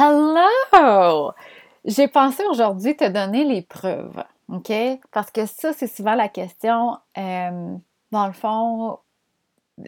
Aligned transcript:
Hello! 0.00 1.32
J'ai 1.84 2.06
pensé 2.06 2.44
aujourd'hui 2.48 2.96
te 2.96 3.08
donner 3.08 3.42
les 3.42 3.62
preuves, 3.62 4.22
OK? 4.48 4.72
Parce 5.10 5.32
que 5.32 5.44
ça, 5.44 5.72
c'est 5.72 5.88
souvent 5.88 6.14
la 6.14 6.28
question. 6.28 6.96
Euh, 7.16 7.74
dans 8.12 8.26
le 8.28 8.32
fond, 8.32 9.00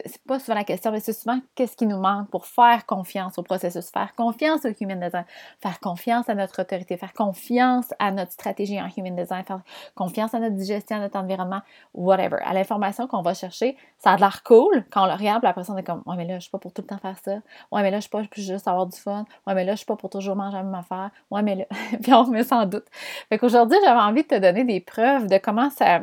c'est 0.04 0.22
pas 0.22 0.38
souvent 0.38 0.56
la 0.56 0.64
question, 0.64 0.92
mais 0.92 1.00
c'est 1.00 1.12
souvent 1.12 1.40
qu'est-ce 1.54 1.76
qui 1.76 1.86
nous 1.86 1.98
manque 1.98 2.30
pour 2.30 2.46
faire 2.46 2.86
confiance 2.86 3.38
au 3.38 3.42
processus, 3.42 3.90
faire 3.90 4.14
confiance 4.14 4.64
au 4.64 4.68
human 4.80 5.00
design, 5.00 5.24
faire 5.60 5.80
confiance 5.80 6.28
à 6.28 6.34
notre 6.34 6.62
autorité, 6.62 6.96
faire 6.96 7.12
confiance 7.12 7.92
à 7.98 8.10
notre 8.10 8.32
stratégie 8.32 8.80
en 8.80 8.88
human 8.96 9.16
design, 9.16 9.44
faire 9.44 9.60
confiance 9.94 10.34
à 10.34 10.38
notre 10.38 10.56
digestion, 10.56 10.96
à 10.96 11.00
notre 11.00 11.18
environnement, 11.18 11.60
whatever, 11.94 12.38
à 12.44 12.54
l'information 12.54 13.06
qu'on 13.06 13.22
va 13.22 13.34
chercher. 13.34 13.76
Ça 13.98 14.10
a 14.10 14.16
l'air 14.16 14.42
cool 14.42 14.84
quand 14.90 15.04
on 15.04 15.06
le 15.06 15.14
regarde, 15.14 15.42
puis 15.42 15.64
ça, 15.64 15.72
on 15.72 15.76
est 15.76 15.82
comme, 15.82 16.02
ouais, 16.06 16.16
mais 16.16 16.26
là, 16.26 16.34
je 16.34 16.42
suis 16.42 16.50
pas 16.50 16.58
pour 16.58 16.72
tout 16.72 16.82
le 16.82 16.86
temps 16.86 16.98
faire 16.98 17.18
ça. 17.18 17.34
Ouais, 17.72 17.82
mais 17.82 17.90
là, 17.90 17.98
je 17.98 18.02
suis 18.02 18.10
pas 18.10 18.22
pour 18.22 18.28
juste 18.34 18.68
avoir 18.68 18.86
du 18.86 18.98
fun. 18.98 19.24
Ouais, 19.46 19.54
mais 19.54 19.64
là, 19.64 19.72
je 19.72 19.78
suis 19.78 19.86
pas 19.86 19.96
pour 19.96 20.10
toujours 20.10 20.36
manger 20.36 20.56
la 20.56 20.62
même 20.62 20.74
affaire. 20.74 21.10
Ouais, 21.30 21.42
mais 21.42 21.54
là, 21.56 21.64
puis 22.02 22.12
on 22.12 22.26
met 22.26 22.44
sans 22.44 22.66
doute. 22.66 22.86
Fait 23.28 23.38
qu'aujourd'hui, 23.38 23.78
j'avais 23.84 24.00
envie 24.00 24.22
de 24.22 24.28
te 24.28 24.38
donner 24.38 24.64
des 24.64 24.80
preuves 24.80 25.26
de 25.26 25.38
comment 25.38 25.70
ça. 25.70 26.00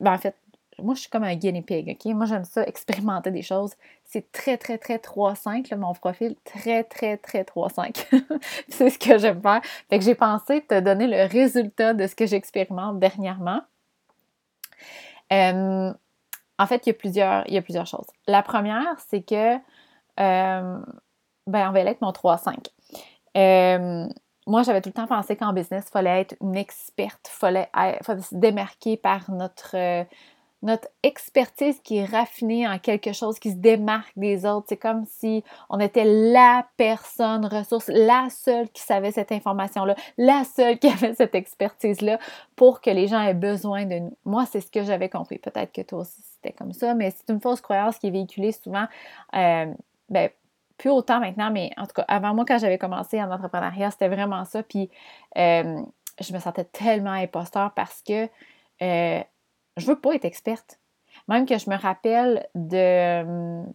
Ben, 0.00 0.12
en 0.14 0.18
fait, 0.18 0.34
moi, 0.82 0.94
je 0.94 1.00
suis 1.00 1.10
comme 1.10 1.24
un 1.24 1.34
guinea 1.34 1.62
pig, 1.62 1.88
OK? 1.90 2.12
Moi, 2.14 2.26
j'aime 2.26 2.44
ça, 2.44 2.62
expérimenter 2.62 3.30
des 3.30 3.42
choses. 3.42 3.72
C'est 4.04 4.30
très, 4.32 4.56
très, 4.56 4.78
très 4.78 4.96
3-5, 4.96 5.74
mon 5.76 5.92
profil. 5.94 6.36
Très, 6.44 6.84
très, 6.84 7.16
très 7.16 7.42
3-5. 7.42 8.04
c'est 8.68 8.90
ce 8.90 8.98
que 8.98 9.18
j'aime 9.18 9.40
faire. 9.40 9.60
Fait 9.88 9.98
que 9.98 10.04
j'ai 10.04 10.14
pensé 10.14 10.62
te 10.62 10.80
donner 10.80 11.06
le 11.06 11.28
résultat 11.30 11.94
de 11.94 12.06
ce 12.06 12.14
que 12.14 12.26
j'expérimente 12.26 12.98
dernièrement. 12.98 13.62
Euh, 15.32 15.92
en 16.58 16.66
fait, 16.66 16.86
il 16.86 16.90
y, 16.90 16.92
a 16.92 16.94
plusieurs, 16.94 17.48
il 17.48 17.54
y 17.54 17.58
a 17.58 17.62
plusieurs 17.62 17.86
choses. 17.86 18.06
La 18.26 18.42
première, 18.42 18.96
c'est 19.08 19.22
que, 19.22 19.54
euh, 19.54 19.58
ben, 20.18 21.68
on 21.68 21.72
va 21.72 21.80
aller 21.80 21.80
avec 21.80 22.00
mon 22.00 22.12
3-5. 22.12 22.66
Euh, 23.36 24.06
moi, 24.46 24.62
j'avais 24.62 24.80
tout 24.80 24.88
le 24.88 24.94
temps 24.94 25.06
pensé 25.06 25.36
qu'en 25.36 25.52
business, 25.52 25.86
il 25.88 25.92
fallait 25.92 26.20
être 26.22 26.34
une 26.40 26.56
experte, 26.56 27.30
il 27.32 27.38
fallait, 27.38 27.70
fallait, 28.02 28.22
se 28.22 28.34
démarquer 28.34 28.96
par 28.96 29.30
notre, 29.30 29.76
notre 30.62 30.88
expertise 31.02 31.80
qui 31.80 31.98
est 31.98 32.04
raffinée 32.04 32.68
en 32.68 32.78
quelque 32.78 33.12
chose 33.12 33.38
qui 33.38 33.50
se 33.50 33.56
démarque 33.56 34.12
des 34.16 34.44
autres. 34.44 34.66
C'est 34.68 34.76
comme 34.76 35.04
si 35.06 35.42
on 35.68 35.80
était 35.80 36.04
la 36.04 36.66
personne 36.76 37.46
ressource, 37.46 37.88
la 37.88 38.28
seule 38.30 38.68
qui 38.70 38.82
savait 38.82 39.12
cette 39.12 39.32
information-là, 39.32 39.94
la 40.18 40.44
seule 40.44 40.78
qui 40.78 40.88
avait 40.88 41.14
cette 41.14 41.34
expertise-là 41.34 42.18
pour 42.56 42.80
que 42.80 42.90
les 42.90 43.08
gens 43.08 43.20
aient 43.22 43.34
besoin 43.34 43.86
de 43.86 43.98
nous. 43.98 44.16
Moi, 44.24 44.44
c'est 44.46 44.60
ce 44.60 44.70
que 44.70 44.84
j'avais 44.84 45.08
compris. 45.08 45.38
Peut-être 45.38 45.72
que 45.72 45.82
toi 45.82 46.00
aussi 46.00 46.20
c'était 46.22 46.54
comme 46.54 46.72
ça, 46.72 46.94
mais 46.94 47.10
c'est 47.10 47.32
une 47.32 47.40
fausse 47.40 47.60
croyance 47.60 47.98
qui 47.98 48.08
est 48.08 48.10
véhiculée 48.10 48.52
souvent. 48.52 48.86
Euh, 49.34 49.66
ben, 50.08 50.30
plus 50.78 50.90
autant 50.90 51.20
maintenant, 51.20 51.50
mais 51.50 51.70
en 51.76 51.86
tout 51.86 51.92
cas, 51.94 52.04
avant 52.08 52.34
moi, 52.34 52.44
quand 52.46 52.58
j'avais 52.58 52.78
commencé 52.78 53.20
en 53.22 53.30
entrepreneuriat, 53.30 53.90
c'était 53.90 54.08
vraiment 54.08 54.46
ça. 54.46 54.62
Puis, 54.62 54.90
euh, 55.36 55.82
je 56.20 56.32
me 56.32 56.38
sentais 56.38 56.64
tellement 56.64 57.12
imposteur 57.12 57.72
parce 57.74 58.02
que 58.02 58.28
euh, 58.82 59.22
je 59.80 59.86
veux 59.86 59.98
pas 59.98 60.14
être 60.14 60.24
experte. 60.24 60.78
Même 61.28 61.46
que 61.46 61.58
je 61.58 61.68
me 61.70 61.76
rappelle 61.76 62.46
de 62.54 63.22
hum, 63.22 63.72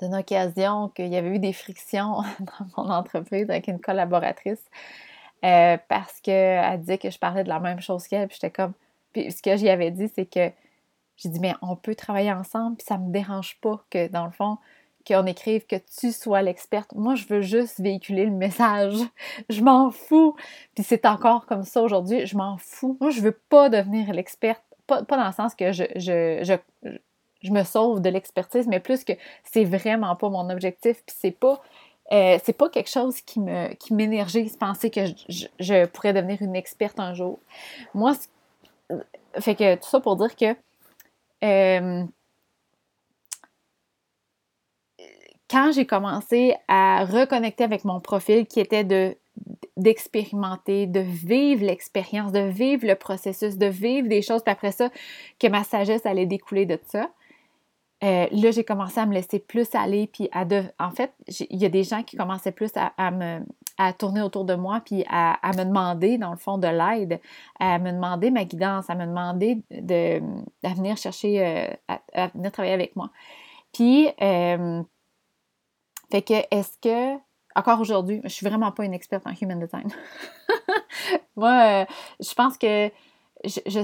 d'une 0.00 0.14
occasion 0.16 0.88
qu'il 0.88 1.08
y 1.08 1.16
avait 1.16 1.36
eu 1.36 1.38
des 1.38 1.52
frictions 1.52 2.22
dans 2.40 2.66
mon 2.84 2.90
entreprise 2.90 3.48
avec 3.48 3.68
une 3.68 3.80
collaboratrice 3.80 4.64
euh, 5.44 5.76
parce 5.88 6.20
qu'elle 6.20 6.80
disait 6.80 6.98
que 6.98 7.10
je 7.10 7.18
parlais 7.18 7.44
de 7.44 7.48
la 7.48 7.60
même 7.60 7.80
chose 7.80 8.06
qu'elle. 8.06 8.28
Puis 8.28 8.38
j'étais 8.40 8.50
comme. 8.50 8.72
Puis 9.12 9.30
ce 9.30 9.42
que 9.42 9.56
j'y 9.56 9.68
avais 9.68 9.90
dit, 9.90 10.10
c'est 10.14 10.26
que 10.26 10.50
j'ai 11.16 11.28
dit, 11.28 11.40
mais 11.40 11.54
on 11.62 11.76
peut 11.76 11.94
travailler 11.94 12.32
ensemble, 12.32 12.76
puis 12.76 12.86
ça 12.86 12.98
me 12.98 13.12
dérange 13.12 13.58
pas 13.60 13.84
que, 13.90 14.08
dans 14.08 14.24
le 14.24 14.32
fond, 14.32 14.58
qu'on 15.06 15.26
écrive 15.26 15.66
que 15.66 15.76
tu 15.98 16.12
sois 16.12 16.42
l'experte. 16.42 16.92
Moi, 16.94 17.14
je 17.14 17.26
veux 17.26 17.40
juste 17.40 17.80
véhiculer 17.80 18.24
le 18.24 18.32
message. 18.32 18.96
Je 19.48 19.62
m'en 19.62 19.90
fous. 19.90 20.36
Puis 20.74 20.84
c'est 20.84 21.06
encore 21.06 21.46
comme 21.46 21.64
ça 21.64 21.82
aujourd'hui. 21.82 22.26
Je 22.26 22.36
m'en 22.36 22.56
fous. 22.58 22.96
Moi, 23.00 23.10
je 23.10 23.20
veux 23.20 23.38
pas 23.48 23.68
devenir 23.68 24.12
l'experte. 24.12 24.62
Pas, 24.86 25.02
dans 25.02 25.26
le 25.26 25.32
sens 25.32 25.54
que 25.54 25.72
je, 25.72 25.84
je, 25.96 26.58
je, 27.42 27.50
me 27.52 27.62
sauve 27.62 28.00
de 28.00 28.08
l'expertise, 28.08 28.66
mais 28.66 28.80
plus 28.80 29.04
que 29.04 29.12
c'est 29.44 29.64
vraiment 29.64 30.16
pas 30.16 30.28
mon 30.28 30.50
objectif. 30.50 31.02
Puis 31.06 31.16
c'est 31.18 31.30
pas. 31.30 31.60
Euh, 32.12 32.38
c'est 32.42 32.52
pas 32.52 32.68
quelque 32.68 32.90
chose 32.90 33.20
qui 33.20 33.40
me 33.40 33.72
qui 33.74 33.94
m'énergise 33.94 34.56
penser 34.56 34.90
que 34.90 35.06
je, 35.06 35.86
pourrais 35.86 36.12
devenir 36.12 36.42
une 36.42 36.56
experte 36.56 36.98
un 36.98 37.14
jour. 37.14 37.38
Moi, 37.94 38.12
fait 39.38 39.54
que 39.54 39.76
tout 39.76 39.88
ça 39.88 40.00
pour 40.00 40.16
dire 40.16 40.34
que 40.36 40.56
euh, 41.44 42.04
quand 45.52 45.70
j'ai 45.72 45.84
commencé 45.84 46.54
à 46.66 47.04
reconnecter 47.04 47.62
avec 47.62 47.84
mon 47.84 48.00
profil 48.00 48.46
qui 48.46 48.58
était 48.58 48.84
de 48.84 49.16
d'expérimenter, 49.78 50.86
de 50.86 51.00
vivre 51.00 51.64
l'expérience, 51.64 52.30
de 52.30 52.40
vivre 52.40 52.86
le 52.86 52.94
processus, 52.94 53.56
de 53.56 53.66
vivre 53.66 54.06
des 54.06 54.20
choses, 54.20 54.42
puis 54.42 54.52
après 54.52 54.70
ça, 54.70 54.90
que 55.38 55.46
ma 55.46 55.64
sagesse 55.64 56.04
allait 56.04 56.26
découler 56.26 56.66
de 56.66 56.78
ça. 56.86 57.08
Euh, 58.04 58.26
là, 58.30 58.50
j'ai 58.50 58.64
commencé 58.64 59.00
à 59.00 59.06
me 59.06 59.14
laisser 59.14 59.38
plus 59.38 59.74
aller, 59.74 60.08
puis 60.08 60.28
à 60.30 60.44
en 60.78 60.90
fait, 60.90 61.12
il 61.48 61.60
y 61.60 61.64
a 61.64 61.70
des 61.70 61.84
gens 61.84 62.02
qui 62.02 62.16
commençaient 62.16 62.52
plus 62.52 62.70
à, 62.76 63.10
me 63.10 63.40
à 63.78 63.94
tourner 63.94 64.20
autour 64.20 64.44
de 64.44 64.54
moi, 64.54 64.82
puis 64.84 65.04
à, 65.08 65.38
me 65.56 65.64
demander, 65.64 66.18
dans 66.18 66.32
le 66.32 66.36
fond, 66.36 66.58
de 66.58 66.68
l'aide, 66.68 67.18
à 67.58 67.78
me 67.78 67.92
demander 67.92 68.30
ma 68.30 68.44
guidance, 68.44 68.90
à 68.90 68.94
me 68.94 69.06
demander 69.06 69.62
de, 69.70 70.20
venir 70.62 70.98
chercher, 70.98 71.46
euh, 71.88 71.96
à, 72.12 72.28
venir 72.28 72.52
travailler 72.52 72.74
avec 72.74 72.94
moi. 72.94 73.10
Puis, 73.72 74.08
euh, 74.20 74.82
fait 76.12 76.20
que, 76.20 76.34
est-ce 76.50 76.76
que, 76.78 77.18
encore 77.56 77.80
aujourd'hui, 77.80 78.20
je 78.24 78.28
suis 78.28 78.46
vraiment 78.46 78.70
pas 78.70 78.84
une 78.84 78.92
experte 78.92 79.26
en 79.26 79.32
human 79.40 79.58
design. 79.58 79.88
Moi, 81.36 81.50
euh, 81.50 81.84
je 82.20 82.34
pense 82.34 82.58
que 82.58 82.90
je, 83.44 83.60
je, 83.66 83.80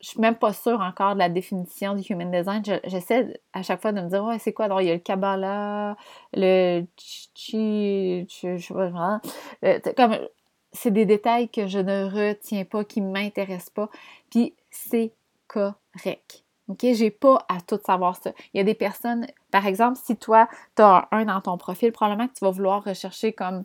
suis 0.00 0.20
même 0.20 0.36
pas 0.36 0.52
sûre 0.52 0.82
encore 0.82 1.14
de 1.14 1.18
la 1.18 1.30
définition 1.30 1.94
du 1.94 2.02
human 2.12 2.30
design. 2.30 2.62
J'essaie 2.84 3.40
à 3.54 3.62
chaque 3.62 3.80
fois 3.80 3.92
de 3.92 4.02
me 4.02 4.08
dire, 4.10 4.22
ouais, 4.22 4.38
c'est 4.38 4.52
quoi? 4.52 4.68
Il 4.82 4.86
y 4.86 4.90
a 4.90 4.94
le 4.94 5.00
Kabbalah, 5.00 5.96
le 6.34 6.84
chi, 7.34 8.28
je 8.28 8.58
sais 8.58 8.74
pas, 8.74 9.20
euh, 9.64 9.78
comme, 9.96 10.18
c'est 10.72 10.90
des 10.90 11.06
détails 11.06 11.48
que 11.48 11.66
je 11.66 11.78
ne 11.78 12.04
retiens 12.04 12.66
pas, 12.66 12.84
qui 12.84 13.00
ne 13.00 13.10
m'intéressent 13.10 13.70
pas. 13.70 13.88
Puis, 14.30 14.54
c'est 14.70 15.14
correct. 15.48 16.44
OK? 16.68 16.80
J'ai 16.82 17.10
pas 17.10 17.44
à 17.48 17.60
tout 17.60 17.80
savoir 17.84 18.16
ça. 18.16 18.32
Il 18.52 18.58
y 18.58 18.60
a 18.60 18.64
des 18.64 18.74
personnes, 18.74 19.26
par 19.56 19.66
exemple, 19.66 19.98
si 20.04 20.14
toi, 20.16 20.50
tu 20.76 20.82
as 20.82 21.08
un 21.12 21.24
dans 21.24 21.40
ton 21.40 21.56
profil, 21.56 21.90
probablement 21.90 22.28
que 22.28 22.34
tu 22.34 22.44
vas 22.44 22.50
vouloir 22.50 22.84
rechercher 22.84 23.32
comme 23.32 23.64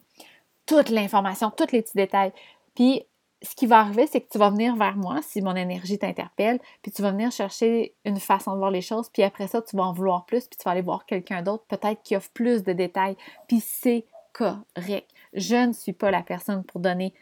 toute 0.65 0.87
l'information, 0.87 1.51
tous 1.51 1.73
les 1.73 1.81
petits 1.81 1.97
détails. 1.97 2.31
Puis, 2.75 3.03
ce 3.41 3.53
qui 3.57 3.67
va 3.67 3.79
arriver, 3.79 4.07
c'est 4.07 4.21
que 4.21 4.29
tu 4.29 4.37
vas 4.37 4.51
venir 4.51 4.77
vers 4.77 4.95
moi 4.95 5.19
si 5.21 5.41
mon 5.41 5.53
énergie 5.53 5.99
t'interpelle, 5.99 6.61
puis 6.81 6.93
tu 6.93 7.01
vas 7.01 7.11
venir 7.11 7.29
chercher 7.29 7.93
une 8.05 8.21
façon 8.21 8.53
de 8.53 8.59
voir 8.59 8.71
les 8.71 8.81
choses, 8.81 9.09
puis 9.09 9.21
après 9.21 9.47
ça, 9.49 9.61
tu 9.61 9.75
vas 9.75 9.83
en 9.83 9.91
vouloir 9.91 10.25
plus, 10.25 10.47
puis 10.47 10.55
tu 10.57 10.63
vas 10.63 10.71
aller 10.71 10.81
voir 10.81 11.05
quelqu'un 11.05 11.41
d'autre, 11.41 11.65
peut-être 11.67 12.01
qui 12.03 12.15
offre 12.15 12.31
plus 12.33 12.63
de 12.63 12.71
détails, 12.71 13.17
puis 13.49 13.59
c'est 13.59 14.05
correct. 14.31 15.09
Je 15.33 15.67
ne 15.67 15.73
suis 15.73 15.91
pas 15.91 16.09
la 16.09 16.23
personne 16.23 16.63
pour 16.63 16.79
donner 16.79 17.13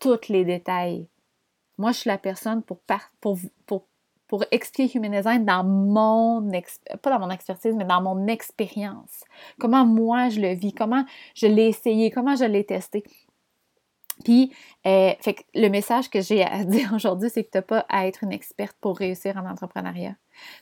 tous 0.00 0.30
les 0.30 0.46
détails. 0.46 1.06
Moi, 1.76 1.92
je 1.92 1.98
suis 1.98 2.08
la 2.08 2.16
personne 2.16 2.62
pour, 2.62 2.78
pour, 3.20 3.36
pour 3.66 3.84
pour 4.28 4.44
expliquer 4.50 4.98
Human 4.98 5.12
Design 5.12 5.44
dans 5.44 5.64
mon, 5.64 6.50
pas 7.02 7.10
dans 7.10 7.18
mon 7.18 7.30
expertise, 7.30 7.74
mais 7.74 7.84
dans 7.84 8.02
mon 8.02 8.26
expérience. 8.26 9.24
Comment 9.58 9.84
moi 9.84 10.28
je 10.28 10.40
le 10.40 10.54
vis, 10.54 10.72
comment 10.72 11.04
je 11.34 11.46
l'ai 11.46 11.68
essayé, 11.68 12.10
comment 12.10 12.36
je 12.36 12.44
l'ai 12.44 12.64
testé. 12.64 13.04
Puis, 14.22 14.52
euh, 14.86 15.12
que 15.14 15.42
le 15.54 15.68
message 15.68 16.08
que 16.08 16.20
j'ai 16.20 16.42
à 16.44 16.64
dire 16.64 16.92
aujourd'hui, 16.94 17.30
c'est 17.30 17.44
que 17.44 17.50
tu 17.50 17.58
n'as 17.58 17.62
pas 17.62 17.84
à 17.88 18.06
être 18.06 18.24
une 18.24 18.32
experte 18.32 18.76
pour 18.80 18.98
réussir 18.98 19.36
en 19.36 19.48
entrepreneuriat. 19.48 20.16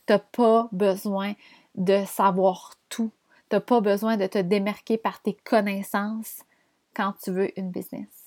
Tu 0.06 0.12
n'as 0.12 0.18
pas 0.18 0.68
besoin 0.72 1.34
de 1.74 2.04
savoir 2.06 2.74
tout. 2.88 3.10
Tu 3.50 3.56
n'as 3.56 3.60
pas 3.60 3.80
besoin 3.80 4.16
de 4.16 4.26
te 4.26 4.38
démarquer 4.38 4.96
par 4.96 5.20
tes 5.20 5.34
connaissances 5.34 6.42
quand 6.94 7.14
tu 7.22 7.30
veux 7.30 7.58
une 7.58 7.70
business 7.70 8.21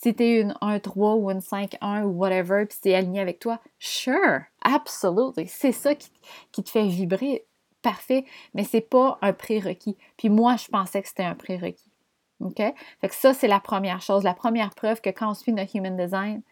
si 0.00 0.14
t'es 0.14 0.40
une 0.40 0.52
1-3 0.62 1.16
ou 1.16 1.28
une 1.28 1.40
5-1 1.40 2.04
ou 2.04 2.10
whatever, 2.10 2.66
puis 2.66 2.78
c'est 2.80 2.94
aligné 2.94 3.20
avec 3.20 3.40
toi, 3.40 3.58
sure, 3.80 4.42
absolutely. 4.62 5.48
C'est 5.48 5.72
ça 5.72 5.92
qui, 5.96 6.62
te 6.62 6.70
fait 6.70 6.86
vibrer, 6.86 7.44
parfait, 7.82 8.24
mais 8.54 8.62
c'est 8.62 8.80
pas 8.80 9.18
un 9.22 9.32
prérequis. 9.32 9.96
Puis 10.16 10.28
moi, 10.28 10.54
je 10.54 10.68
pensais 10.68 11.02
que 11.02 11.08
c'était 11.08 11.24
un 11.24 11.34
prérequis. 11.34 11.90
OK? 12.38 12.58
Fait 12.58 13.08
que 13.08 13.14
ça, 13.14 13.34
c'est 13.34 13.48
la 13.48 13.58
première 13.58 14.00
chose, 14.00 14.22
la 14.22 14.34
première 14.34 14.70
preuve 14.70 15.00
que 15.00 15.10
quand 15.10 15.30
on 15.30 15.34
suit 15.34 15.52
notre 15.52 15.74
human 15.74 15.96
design, 15.96 16.42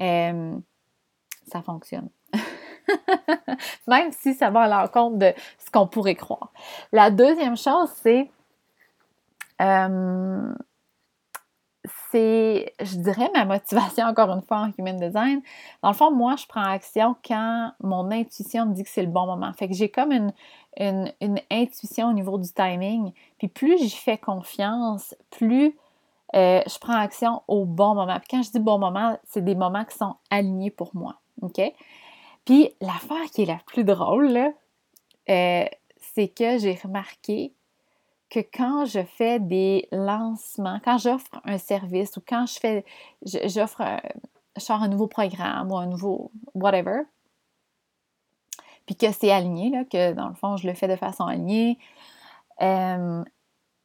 euh, 0.00 0.56
ça 1.46 1.62
fonctionne. 1.62 2.08
Même 3.86 4.10
si 4.10 4.34
ça 4.34 4.50
va 4.50 4.62
à 4.62 4.68
l'encontre 4.68 5.18
de 5.18 5.32
ce 5.64 5.70
qu'on 5.70 5.86
pourrait 5.86 6.16
croire. 6.16 6.52
La 6.90 7.12
deuxième 7.12 7.56
chose, 7.56 7.90
c'est 8.02 8.28
euh, 9.60 10.52
c'est, 12.10 12.74
je 12.80 12.96
dirais, 12.96 13.30
ma 13.34 13.44
motivation, 13.44 14.04
encore 14.08 14.30
une 14.30 14.42
fois, 14.42 14.58
en 14.58 14.72
human 14.78 14.96
design. 14.98 15.40
Dans 15.82 15.90
le 15.90 15.94
fond, 15.94 16.10
moi, 16.10 16.36
je 16.36 16.46
prends 16.46 16.64
action 16.64 17.16
quand 17.26 17.72
mon 17.80 18.10
intuition 18.10 18.66
me 18.66 18.74
dit 18.74 18.82
que 18.82 18.90
c'est 18.90 19.02
le 19.02 19.08
bon 19.08 19.26
moment. 19.26 19.52
Fait 19.52 19.68
que 19.68 19.74
j'ai 19.74 19.88
comme 19.88 20.12
une, 20.12 20.32
une, 20.78 21.40
intuition 21.50 22.08
au 22.08 22.12
niveau 22.12 22.38
du 22.38 22.52
timing. 22.52 23.12
Puis 23.38 23.48
plus 23.48 23.78
j'y 23.78 23.90
fais 23.90 24.18
confiance, 24.18 25.14
plus 25.30 25.76
euh, 26.36 26.60
je 26.66 26.78
prends 26.78 26.98
action 26.98 27.42
au 27.48 27.64
bon 27.64 27.94
moment. 27.94 28.18
Puis 28.18 28.28
quand 28.30 28.42
je 28.42 28.50
dis 28.50 28.60
bon 28.60 28.78
moment, 28.78 29.18
c'est 29.24 29.44
des 29.44 29.54
moments 29.54 29.84
qui 29.84 29.96
sont 29.96 30.14
alignés 30.30 30.70
pour 30.70 30.94
moi. 30.94 31.16
OK? 31.42 31.60
Puis 32.44 32.70
l'affaire 32.80 33.24
qui 33.32 33.42
est 33.42 33.46
la 33.46 33.58
plus 33.66 33.84
drôle, 33.84 34.38
euh, 35.28 35.64
c'est 35.96 36.28
que 36.28 36.58
j'ai 36.58 36.78
remarqué 36.82 37.52
que 38.30 38.40
quand 38.40 38.84
je 38.84 39.02
fais 39.04 39.40
des 39.40 39.88
lancements, 39.90 40.80
quand 40.84 40.98
j'offre 40.98 41.40
un 41.44 41.58
service 41.58 42.16
ou 42.16 42.22
quand 42.26 42.46
je 42.46 42.58
fais, 42.58 42.84
j'offre, 43.22 43.82
je 44.56 44.72
un 44.72 44.88
nouveau 44.88 45.06
programme 45.06 45.70
ou 45.70 45.78
un 45.78 45.86
nouveau 45.86 46.30
whatever, 46.54 47.02
puis 48.86 48.96
que 48.96 49.12
c'est 49.12 49.30
aligné, 49.30 49.70
là, 49.70 49.84
que 49.84 50.12
dans 50.12 50.28
le 50.28 50.34
fond, 50.34 50.56
je 50.56 50.66
le 50.66 50.74
fais 50.74 50.88
de 50.88 50.96
façon 50.96 51.24
alignée, 51.24 51.78
euh, 52.62 53.24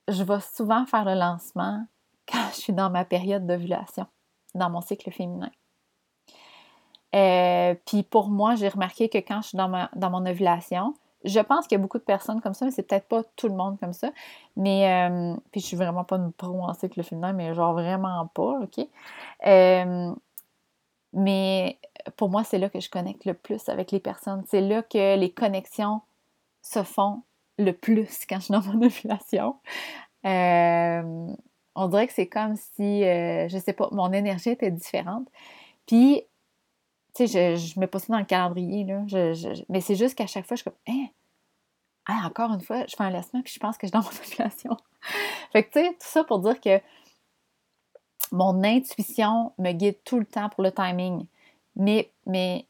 je 0.07 0.23
vais 0.23 0.39
souvent 0.39 0.85
faire 0.85 1.05
le 1.05 1.13
lancement 1.13 1.85
quand 2.27 2.47
je 2.51 2.59
suis 2.59 2.73
dans 2.73 2.89
ma 2.89 3.05
période 3.05 3.45
d'ovulation, 3.45 4.07
dans 4.55 4.69
mon 4.69 4.81
cycle 4.81 5.11
féminin. 5.11 5.51
Euh, 7.15 7.75
puis 7.85 8.03
pour 8.03 8.29
moi, 8.29 8.55
j'ai 8.55 8.69
remarqué 8.69 9.07
que 9.07 9.19
quand 9.19 9.41
je 9.41 9.49
suis 9.49 9.57
dans, 9.57 9.69
ma, 9.69 9.89
dans 9.95 10.09
mon 10.09 10.25
ovulation, 10.25 10.95
je 11.23 11.39
pense 11.39 11.67
qu'il 11.67 11.77
y 11.77 11.79
a 11.79 11.81
beaucoup 11.81 11.97
de 11.97 12.03
personnes 12.03 12.41
comme 12.41 12.53
ça, 12.53 12.65
mais 12.65 12.71
c'est 12.71 12.83
peut-être 12.83 13.07
pas 13.07 13.23
tout 13.35 13.47
le 13.47 13.55
monde 13.55 13.79
comme 13.79 13.93
ça. 13.93 14.11
Mais, 14.55 15.09
euh, 15.09 15.35
puis 15.51 15.61
je 15.61 15.65
suis 15.65 15.77
vraiment 15.77 16.03
pas 16.03 16.17
une 16.17 16.31
pro 16.31 16.61
en 16.63 16.73
cycle 16.73 17.03
féminin, 17.03 17.33
mais 17.33 17.53
genre 17.53 17.73
vraiment 17.73 18.27
pas, 18.33 18.59
OK? 18.61 18.85
Euh, 19.45 20.13
mais 21.13 21.79
pour 22.17 22.29
moi, 22.29 22.43
c'est 22.43 22.57
là 22.57 22.69
que 22.69 22.79
je 22.79 22.89
connecte 22.89 23.25
le 23.25 23.33
plus 23.33 23.69
avec 23.69 23.91
les 23.91 23.99
personnes. 23.99 24.43
C'est 24.47 24.61
là 24.61 24.83
que 24.83 25.15
les 25.15 25.31
connexions 25.31 26.01
se 26.61 26.83
font 26.83 27.23
le 27.57 27.71
plus 27.71 28.25
quand 28.27 28.37
je 28.37 28.45
suis 28.45 28.51
dans 28.51 28.61
mon 28.61 28.81
ovulation. 28.85 29.57
Euh, 30.25 31.33
on 31.75 31.87
dirait 31.87 32.07
que 32.07 32.13
c'est 32.13 32.27
comme 32.27 32.55
si, 32.55 33.01
je 33.03 33.61
sais 33.63 33.73
pas, 33.73 33.89
mon 33.91 34.11
énergie 34.11 34.49
était 34.49 34.71
différente. 34.71 35.27
Puis 35.85 36.23
tu 37.15 37.27
sais, 37.27 37.55
je, 37.57 37.59
je 37.59 37.79
mets 37.79 37.87
pas 37.87 37.99
ça 37.99 38.07
dans 38.09 38.19
le 38.19 38.25
calendrier, 38.25 38.85
là. 38.85 39.03
mais 39.69 39.81
c'est 39.81 39.95
juste 39.95 40.15
qu'à 40.15 40.27
chaque 40.27 40.45
fois, 40.45 40.55
je 40.55 40.61
suis 40.61 40.71
comme, 40.71 40.79
hein, 40.87 41.07
encore 42.25 42.51
une 42.51 42.61
fois, 42.61 42.85
je 42.87 42.95
fais 42.95 43.03
un 43.03 43.09
lancement, 43.09 43.41
puis 43.41 43.53
je 43.53 43.59
pense 43.59 43.77
que 43.77 43.87
je 43.87 43.91
suis 43.91 43.99
dans 43.99 44.01
mon 44.11 44.19
ovulation. 44.19 44.77
fait 45.51 45.63
que, 45.63 45.71
tu 45.71 45.79
sais, 45.79 45.89
tout 45.91 46.07
ça 46.07 46.23
pour 46.23 46.39
dire 46.39 46.59
que 46.59 46.81
mon 48.31 48.63
intuition 48.63 49.53
me 49.59 49.71
guide 49.71 50.03
tout 50.03 50.19
le 50.19 50.25
temps 50.25 50.49
pour 50.49 50.63
le 50.63 50.71
timing. 50.71 51.25
Mais, 51.75 52.11
mais 52.25 52.65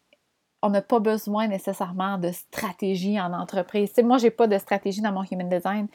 on 0.61 0.69
n'a 0.69 0.81
pas 0.81 0.99
besoin 0.99 1.47
nécessairement 1.47 2.17
de 2.17 2.31
stratégie 2.31 3.19
en 3.19 3.33
entreprise. 3.33 3.89
Tu 3.89 3.95
sais, 3.95 4.03
moi, 4.03 4.17
j'ai 4.17 4.31
pas 4.31 4.47
de 4.47 4.57
stratégie 4.57 5.01
dans 5.01 5.11
mon 5.11 5.23
human 5.23 5.49
design. 5.49 5.87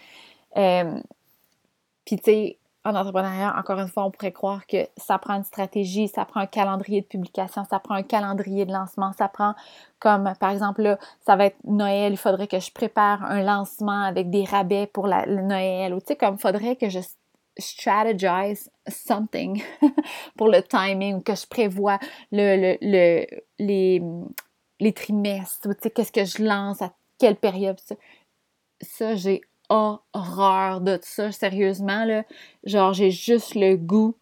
Euh, 0.56 1.00
puis, 2.04 2.16
tu 2.16 2.24
sais, 2.24 2.57
en 2.84 2.94
entrepreneuriat, 2.94 3.54
encore 3.58 3.78
une 3.80 3.88
fois, 3.88 4.04
on 4.04 4.10
pourrait 4.10 4.32
croire 4.32 4.66
que 4.66 4.88
ça 4.96 5.18
prend 5.18 5.34
une 5.34 5.44
stratégie, 5.44 6.08
ça 6.08 6.24
prend 6.24 6.40
un 6.40 6.46
calendrier 6.46 7.00
de 7.00 7.06
publication, 7.06 7.64
ça 7.68 7.80
prend 7.80 7.94
un 7.94 8.02
calendrier 8.02 8.64
de 8.66 8.72
lancement, 8.72 9.12
ça 9.18 9.28
prend 9.28 9.54
comme, 9.98 10.32
par 10.38 10.50
exemple, 10.50 10.82
là, 10.82 10.98
ça 11.26 11.36
va 11.36 11.46
être 11.46 11.56
Noël, 11.64 12.12
il 12.12 12.16
faudrait 12.16 12.46
que 12.46 12.60
je 12.60 12.70
prépare 12.70 13.24
un 13.24 13.42
lancement 13.42 14.02
avec 14.02 14.30
des 14.30 14.44
rabais 14.44 14.86
pour 14.86 15.06
la, 15.06 15.26
Noël, 15.26 15.92
ou 15.92 16.00
tu 16.00 16.06
sais, 16.08 16.16
comme 16.16 16.36
il 16.36 16.40
faudrait 16.40 16.76
que 16.76 16.88
je 16.88 17.00
strategize 17.58 18.70
something 18.86 19.62
pour 20.36 20.48
le 20.48 20.62
timing, 20.62 21.16
ou 21.16 21.20
que 21.20 21.34
je 21.34 21.46
prévois 21.46 21.98
le, 22.30 22.76
le, 22.80 23.26
les, 23.58 24.02
les 24.78 24.92
trimestres, 24.92 25.68
tu 25.68 25.82
sais, 25.82 25.90
qu'est-ce 25.90 26.12
que 26.12 26.24
je 26.24 26.42
lance, 26.44 26.80
à 26.80 26.92
quelle 27.18 27.36
période, 27.36 27.80
ça, 27.80 27.96
ça 28.80 29.16
j'ai 29.16 29.42
horreur 29.68 30.80
de 30.80 30.98
ça, 31.02 31.32
sérieusement, 31.32 32.04
là. 32.04 32.24
Genre, 32.64 32.92
j'ai 32.92 33.10
juste 33.10 33.54
le 33.54 33.76
goût. 33.76 34.14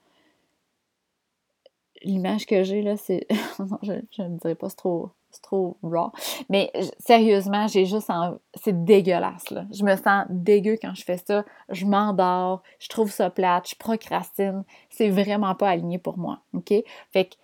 L'image 2.03 2.47
que 2.47 2.63
j'ai, 2.63 2.83
là, 2.83 2.97
c'est. 2.97 3.27
je 3.83 4.23
ne 4.23 4.39
dirais 4.39 4.55
pas, 4.55 4.69
c'est 4.69 4.77
trop, 4.77 5.11
trop 5.43 5.77
raw. 5.83 6.13
Mais 6.49 6.71
sérieusement, 6.99 7.67
j'ai 7.69 7.87
juste. 7.87 8.11
C'est 8.55 8.85
dégueulasse, 8.85 9.51
là. 9.51 9.67
Je 9.73 9.85
me 9.85 9.97
sens 9.97 10.27
dégueu 10.31 10.77
quand 10.81 10.95
je 10.95 11.05
fais 11.05 11.19
ça. 11.19 11.45
Je 11.71 11.87
m'endors, 11.87 12.63
je 12.79 12.89
trouve 12.89 13.11
ça 13.11 13.31
plate, 13.31 13.71
je 13.71 13.77
procrastine. 13.77 14.65
C'est 14.91 15.11
vraiment 15.11 15.55
pas 15.55 15.71
aligné 15.71 15.99
pour 15.99 16.19
moi, 16.19 16.41
OK? 16.55 16.73
Fait 17.13 17.27
que 17.27 17.35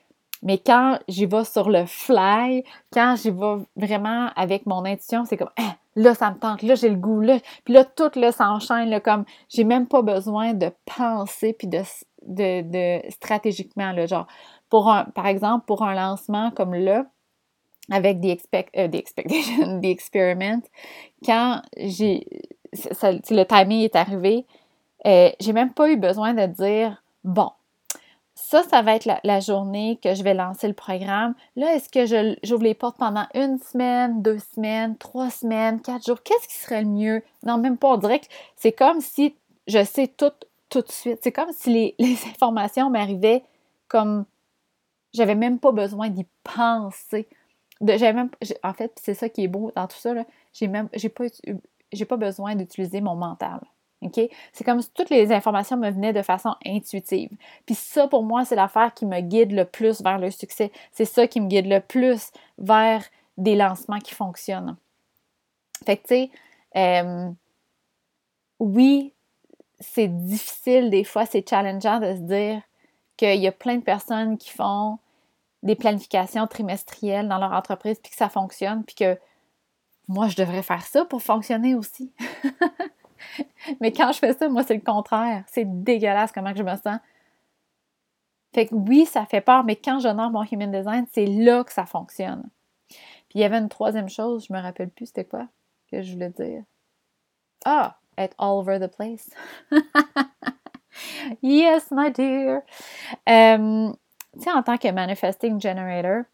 mais 0.43 0.59
quand 0.59 0.99
j'y 1.09 1.27
vais 1.27 1.45
sur 1.45 1.71
le 1.71 1.87
fly, 1.87 2.65
quand 2.93 3.17
j'y 3.17 3.31
vais 3.31 3.65
vraiment 3.77 4.31
avec 4.37 4.67
mon 4.67 4.85
intuition, 4.85 5.25
c'est 5.25 5.37
comme 5.37 5.51
hein, 5.57 5.75
là, 5.97 6.15
ça 6.15 6.31
me 6.31 6.39
tente, 6.39 6.63
là, 6.63 6.75
j'ai 6.75 6.89
le 6.89 6.97
goût, 6.97 7.21
là. 7.21 7.39
Puis 7.65 7.75
là, 7.75 7.85
tout 7.85 8.11
là, 8.17 8.33
s'enchaîne, 8.33 8.91
là, 8.91 9.01
comme 9.01 9.25
j'ai 9.49 9.65
même 9.65 9.87
pas 9.87 10.03
besoin 10.03 10.55
de 10.55 10.71
penser 10.97 11.53
puis 11.53 11.69
de, 11.69 11.83
de, 12.27 12.63
de 12.63 13.11
stratégiquement, 13.11 13.93
là, 13.93 14.07
genre, 14.07 14.27
pour 14.69 14.91
un, 14.91 15.05
par 15.05 15.27
exemple, 15.27 15.65
pour 15.67 15.83
un 15.83 15.95
lancement 15.95 16.51
comme 16.51 16.75
là, 16.75 17.07
avec 17.91 18.21
des, 18.21 18.31
expect, 18.31 18.71
euh, 18.77 18.89
expectations, 18.91 19.79
des 19.81 19.91
experiments, 19.91 20.63
quand 21.25 21.63
j'ai, 21.77 22.27
le 22.73 23.45
timing 23.45 23.83
est 23.83 23.97
arrivé, 23.97 24.47
euh, 25.07 25.31
j'ai 25.41 25.53
même 25.53 25.73
pas 25.73 25.91
eu 25.91 25.97
besoin 25.97 26.33
de 26.33 26.47
dire, 26.47 27.03
bon, 27.25 27.51
ça, 28.53 28.63
ça 28.65 28.83
va 28.83 28.97
être 28.97 29.09
la, 29.25 29.41
journée 29.41 29.99
que 30.05 30.15
je 30.15 30.23
vais 30.23 30.35
lancer 30.35 30.69
le 30.69 30.75
programme. 30.75 31.35
Là, 31.57 31.75
est-ce 31.75 31.89
que 31.89 32.05
j'ouvre 32.45 32.65
les 32.65 32.75
portes 32.75 32.99
pendant 32.99 33.27
une 33.33 33.59
semaine, 33.59 34.21
deux 34.21 34.41
semaines, 34.55 34.99
trois 34.99 35.31
semaines, 35.31 35.81
quatre 35.81 36.05
jours? 36.05 36.23
Qu'est-ce 36.23 36.49
qui 36.49 36.57
serait 36.57 36.83
le 36.83 36.89
mieux? 36.89 37.23
Non, 37.47 37.57
même 37.57 37.79
pas. 37.79 37.89
On 37.89 37.97
dirait 37.97 38.21
que 38.21 38.27
c'est 38.57 38.73
comme 38.73 39.01
si 39.01 39.35
je 39.67 39.83
sais 39.83 40.07
tout 40.07 40.33
tout 40.69 40.83
de 40.83 40.91
suite. 40.93 41.21
C'est 41.23 41.33
comme 41.33 41.51
si 41.53 41.95
les, 41.99 42.17
informations 42.27 42.91
m'arrivaient 42.91 43.43
comme 43.89 44.27
j'avais 45.15 45.35
même 45.35 45.59
pas 45.59 45.73
besoin 45.73 46.11
d'y 46.11 46.27
penser. 46.45 47.29
De, 47.81 47.93
même, 48.13 48.29
en 48.63 48.75
fait, 48.75 48.93
c'est 49.03 49.15
ça 49.15 49.31
qui 49.31 49.45
est 49.45 49.49
beau 49.49 49.73
dans 49.75 49.87
tout 49.87 49.97
ça. 49.97 50.13
J'ai 50.53 50.69
pas, 51.09 51.25
pas 52.07 52.17
besoin 52.19 52.55
d'utiliser 52.55 53.01
mon 53.01 53.15
mental. 53.15 53.61
C'est 54.53 54.65
comme 54.65 54.81
si 54.81 54.91
toutes 54.93 55.11
les 55.11 55.33
informations 55.33 55.77
me 55.77 55.91
venaient 55.91 56.13
de 56.13 56.23
façon 56.23 56.55
intuitive. 56.67 57.31
Puis 57.67 57.75
ça, 57.75 58.09
pour 58.09 58.23
moi, 58.23 58.45
c'est 58.45 58.57
l'affaire 58.57 58.95
qui 58.95 59.07
me 59.07 59.21
guide 59.21 59.53
le 59.53 59.65
plus 59.65 60.03
vers 60.03 60.19
le 60.19 60.31
succès. 60.31 60.73
C'est 60.91 61.05
ça 61.05 61.27
qui 61.27 61.41
me 61.41 61.49
guide 61.49 61.67
le 61.67 61.81
plus 61.81 62.31
vers 62.59 63.05
des 63.37 63.57
lancements 63.57 63.99
qui 63.99 64.15
fonctionnent. 64.15 64.77
Fait 65.85 65.97
que, 65.97 66.03
tu 66.03 66.15
sais, 66.15 66.31
euh, 66.77 67.31
oui, 68.59 69.13
c'est 69.81 70.09
difficile 70.09 70.91
des 70.91 71.05
fois, 71.05 71.27
c'est 71.27 71.49
challengeant 71.49 71.99
de 71.99 72.15
se 72.15 72.21
dire 72.21 72.63
qu'il 73.17 73.41
y 73.41 73.47
a 73.47 73.53
plein 73.53 73.77
de 73.77 73.83
personnes 73.83 74.39
qui 74.39 74.51
font 74.51 74.99
des 75.63 75.77
planifications 75.77 76.47
trimestrielles 76.47 77.29
dans 77.29 77.39
leur 77.39 77.53
entreprise 77.53 77.99
puis 78.03 78.11
que 78.11 78.17
ça 78.17 78.29
fonctionne, 78.29 78.85
puis 78.85 78.95
que 78.95 79.19
moi, 80.09 80.29
je 80.29 80.37
devrais 80.37 80.63
faire 80.63 80.85
ça 80.85 81.05
pour 81.05 81.23
fonctionner 81.23 81.75
aussi. 81.75 82.13
mais 83.81 83.93
quand 83.93 84.13
je 84.13 84.19
fais 84.19 84.33
ça, 84.33 84.49
moi, 84.49 84.63
c'est 84.63 84.75
le 84.75 84.81
contraire. 84.81 85.45
C'est 85.47 85.65
dégueulasse 85.67 86.33
comment 86.33 86.55
je 86.55 86.63
me 86.63 86.77
sens. 86.77 86.99
Fait 88.55 88.67
que 88.67 88.75
oui, 88.75 89.07
ça 89.07 89.25
fait 89.25 89.41
peur, 89.41 89.65
mais 89.65 89.77
quand 89.77 89.99
j'honore 89.99 90.31
mon 90.31 90.45
human 90.45 90.71
design, 90.71 91.07
c'est 91.13 91.27
là 91.27 91.65
que 91.65 91.73
ça 91.73 91.87
fonctionne. 91.87 92.49
Puis 92.89 93.39
il 93.39 93.41
y 93.41 93.45
avait 93.45 93.59
une 93.59 93.71
troisième 93.71 94.11
chose, 94.11 94.47
je 94.47 94.53
me 94.53 94.61
rappelle 94.61 94.91
plus 94.91 95.07
c'était 95.07 95.25
quoi 95.25 95.47
que 95.91 96.03
je 96.03 96.13
voulais 96.13 96.31
dire. 96.31 96.63
Ah, 97.65 97.99
être 98.19 98.35
all 98.39 98.59
over 98.59 98.79
the 98.79 98.89
place. 98.89 99.31
yes, 101.43 101.91
my 101.91 102.11
dear. 102.11 102.63
Euh, 103.29 103.93
tu 104.35 104.41
sais, 104.41 104.53
en 104.53 104.63
tant 104.63 104.77
que 104.77 104.91
manifesting 104.91 105.61
generator, 105.61 106.25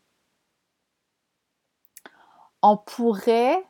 on 2.62 2.76
pourrait 2.76 3.62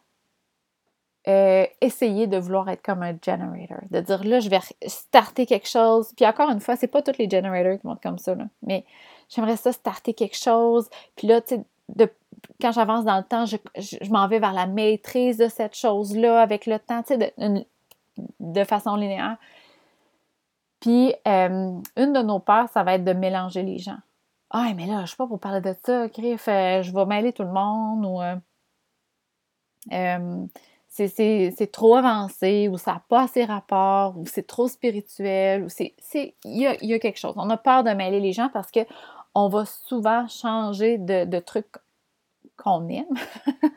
euh, 1.29 1.67
essayer 1.83 2.27
de 2.27 2.39
vouloir 2.39 2.71
être 2.71 2.81
comme 2.81 3.03
un 3.03 3.15
generator, 3.23 3.81
de 3.91 4.01
dire 4.01 4.25
là, 4.25 4.41
je 4.41 4.49
vais 4.49 4.61
starter 4.87 5.45
quelque 5.45 5.69
chose. 5.69 6.11
Puis 6.17 6.27
encore 6.27 6.49
une 6.49 6.61
fois, 6.61 6.75
c'est 6.75 6.87
pas 6.87 7.03
tous 7.03 7.19
les 7.19 7.29
generators 7.29 7.79
qui 7.79 7.87
être 7.87 8.01
comme 8.03 8.17
ça, 8.17 8.35
mais 8.63 8.87
j'aimerais 9.29 9.57
ça 9.57 9.73
starter 9.73 10.15
quelque 10.15 10.37
chose. 10.37 10.89
Puis 11.17 11.27
là, 11.27 11.43
tu 11.43 11.57
sais, 11.57 12.13
quand 12.63 12.73
j'avance 12.73 13.05
dans 13.05 13.19
le 13.19 13.25
temps, 13.25 13.45
je, 13.45 13.57
m'en 14.11 14.27
vais 14.27 14.39
vers 14.39 14.55
la 14.55 14.67
maîtrise 14.67 15.37
de 15.37 15.49
cette 15.49 15.75
chose-là 15.75 16.41
avec 16.41 16.65
le 16.65 16.79
temps, 16.79 17.03
tu 17.03 17.19
sais, 17.19 17.35
de, 17.37 17.65
de, 18.41 18.65
façon 18.65 18.97
linéaire. 18.97 19.37
Puis, 20.81 21.13
euh, 21.27 21.79
une 21.97 22.13
de 22.15 22.23
nos 22.23 22.39
peurs, 22.39 22.71
ça 22.71 22.85
va 22.85 22.95
être 22.95 23.05
de 23.05 23.13
mélanger 23.13 23.63
les 23.63 23.79
gens. 23.79 23.99
Ah, 24.51 24.73
mais 24.75 24.87
là, 24.87 25.05
je 25.05 25.11
sais 25.11 25.17
pas 25.17 25.27
pour 25.27 25.41
parler 25.41 25.61
de 25.61 25.75
ça, 25.85 26.09
Griff, 26.09 26.49
euh, 26.49 26.81
je 26.83 26.91
vais 26.91 27.05
mêler 27.05 27.35
tout 27.35 27.43
le 27.43 27.53
monde 27.53 28.07
ou 28.07 28.23
c'est 30.89 31.71
trop 31.73 31.97
avancé, 31.97 32.69
ou 32.69 32.79
ça 32.79 32.95
n'a 32.95 33.03
pas 33.09 33.23
assez 33.23 33.45
rapport, 33.45 34.17
ou 34.19 34.27
c'est 34.27 34.47
trop 34.47 34.69
spirituel, 34.69 35.65
ou 35.65 35.69
c'est. 35.69 35.95
Il 36.45 36.59
y 36.59 36.67
a, 36.67 36.83
y 36.85 36.93
a, 36.95 36.99
quelque 36.99 37.19
chose. 37.19 37.35
On 37.37 37.51
a 37.51 37.57
peur 37.57 37.85
de 37.85 37.91
mêler 37.91 38.21
les 38.21 38.33
gens 38.33 38.49
parce 38.53 38.71
que 38.71 38.81
on 39.35 39.49
va 39.49 39.65
souvent 39.65 40.27
changer 40.29 40.99
de, 40.99 41.25
de 41.25 41.39
trucs 41.39 41.77
qu'on 42.57 42.89
aime. 42.89 43.07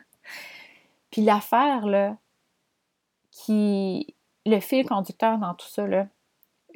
Puis 1.11 1.21
l'affaire, 1.21 1.85
là, 1.85 2.17
qui. 3.31 4.15
Le 4.47 4.59
fil 4.59 4.87
conducteur 4.87 5.37
dans 5.37 5.53
tout 5.53 5.67
ça, 5.67 5.85
là, 5.85 6.07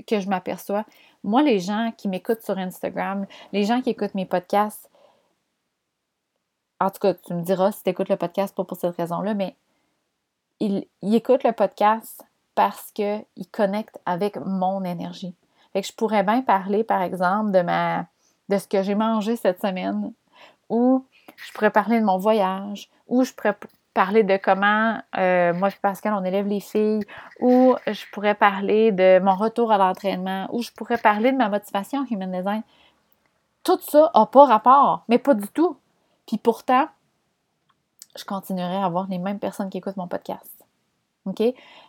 que 0.06 0.20
je 0.20 0.30
m'aperçois, 0.30 0.86
moi, 1.24 1.42
les 1.42 1.60
gens 1.60 1.92
qui 1.98 2.08
m'écoutent 2.08 2.44
sur 2.44 2.60
Instagram, 2.60 3.26
les 3.54 3.64
gens 3.64 3.82
qui 3.82 3.90
écoutent 3.90 4.14
mes 4.14 4.28
podcasts, 4.28 4.92
en 6.80 6.92
tout 6.92 7.00
cas, 7.00 7.16
tu 7.16 7.34
me 7.34 7.42
diras 7.42 7.72
si 7.72 7.82
tu 7.82 7.90
écoutes 7.90 8.10
le 8.10 8.18
podcast, 8.18 8.56
pas 8.56 8.64
pour 8.64 8.78
cette 8.78 8.96
raison-là, 8.96 9.34
mais 9.34 9.56
ils, 10.60 10.86
écoutent 11.02 11.44
le 11.44 11.52
podcast 11.52 12.24
parce 12.56 12.92
qu'ils 12.92 13.26
connectent 13.52 14.00
avec 14.06 14.38
mon 14.38 14.84
énergie. 14.84 15.36
Je 15.76 15.92
pourrais 15.92 16.24
bien 16.24 16.42
parler, 16.42 16.84
par 16.84 17.02
exemple, 17.02 17.52
de 17.52 17.62
ma 17.62 18.06
de 18.50 18.58
ce 18.58 18.68
que 18.68 18.84
j'ai 18.84 18.96
mangé 18.96 19.36
cette 19.36 19.62
semaine, 19.62 20.14
ou 20.70 21.06
je 21.36 21.52
pourrais 21.54 21.72
parler 21.72 22.00
de 22.00 22.06
mon 22.06 22.18
voyage, 22.18 22.90
ou 23.08 23.24
je 23.24 23.34
pourrais 23.34 23.58
parler 23.94 24.24
de 24.24 24.38
comment 24.38 25.00
euh, 25.18 25.54
moi 25.54 25.70
et 25.70 25.74
Pascal 25.82 26.14
on 26.14 26.24
élève 26.24 26.48
les 26.48 26.60
filles, 26.60 27.04
ou 27.40 27.76
je 27.88 28.04
pourrais 28.12 28.36
parler 28.36 28.92
de 28.92 29.20
mon 29.20 29.36
retour 29.36 29.72
à 29.72 29.78
l'entraînement, 29.78 30.48
ou 30.52 30.62
je 30.62 30.72
pourrais 30.72 30.98
parler 30.98 31.32
de 31.32 31.38
ma 31.38 31.50
motivation 31.50 32.06
human 32.10 32.32
design. 32.32 32.62
Tout 33.64 33.80
ça 33.82 34.12
n'a 34.14 34.26
pas 34.28 34.46
rapport, 34.46 35.04
mais 35.08 35.18
pas 35.18 35.34
du 35.34 35.48
tout. 35.48 35.78
Puis 36.28 36.38
pourtant, 36.38 36.88
je 38.16 38.24
continuerai 38.24 38.76
à 38.76 38.86
avoir 38.86 39.08
les 39.08 39.18
mêmes 39.18 39.40
personnes 39.40 39.70
qui 39.70 39.78
écoutent 39.78 39.98
mon 39.98 40.08
podcast. 40.08 40.66
OK? 41.26 41.42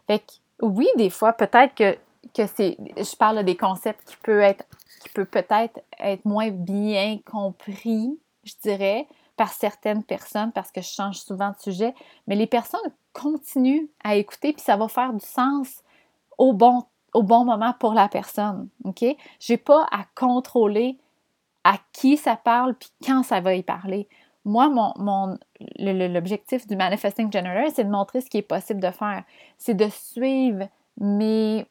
Fait 0.07 0.19
que 0.19 0.33
oui, 0.63 0.89
des 0.97 1.11
fois, 1.11 1.33
peut-être 1.33 1.75
que, 1.75 1.97
que 2.35 2.47
c'est. 2.55 2.77
Je 2.97 3.17
parle 3.17 3.45
des 3.45 3.57
concepts 3.57 4.09
qui 4.09 4.17
peuvent 4.17 4.41
être 4.41 4.65
qui 5.01 5.09
peut 5.11 5.25
peut-être 5.25 5.81
être 5.99 6.25
moins 6.25 6.51
bien 6.51 7.19
compris, 7.31 8.19
je 8.45 8.55
dirais, 8.63 9.07
par 9.37 9.53
certaines 9.53 10.03
personnes 10.03 10.53
parce 10.53 10.73
que 10.73 10.81
je 10.81 10.89
change 10.89 11.19
souvent 11.19 11.51
de 11.51 11.59
sujet, 11.59 11.95
mais 12.27 12.35
les 12.35 12.47
personnes 12.47 12.81
continuent 13.13 13.87
à 14.03 14.17
écouter 14.17 14.53
puis 14.53 14.63
ça 14.63 14.77
va 14.77 14.89
faire 14.89 15.13
du 15.13 15.25
sens 15.25 15.83
au 16.39 16.53
bon, 16.53 16.85
au 17.13 17.23
bon 17.23 17.45
moment 17.45 17.75
pour 17.79 17.93
la 17.93 18.09
personne. 18.09 18.69
OK? 18.85 19.05
J'ai 19.39 19.57
pas 19.59 19.87
à 19.91 20.05
contrôler 20.15 20.99
à 21.65 21.79
qui 21.93 22.17
ça 22.17 22.37
parle 22.37 22.75
puis 22.75 22.91
quand 23.05 23.23
ça 23.23 23.41
va 23.41 23.55
y 23.55 23.63
parler 23.63 24.09
moi, 24.47 24.69
mon, 24.69 25.39
l'objectif 25.77 26.69
du 26.69 26.77
Manifesting 26.77 27.33
Generator, 27.33 27.73
c'est 27.75 27.85
de 27.85 27.91
montrer 27.91 28.21
ce 28.21 28.31
qui 28.31 28.39
est 28.39 28.43
possible 28.43 28.79
de 28.79 28.93
faire. 28.93 29.25
C'est 29.59 29.75
de 29.75 29.89
suivre 29.89 30.69
mes 30.99 31.67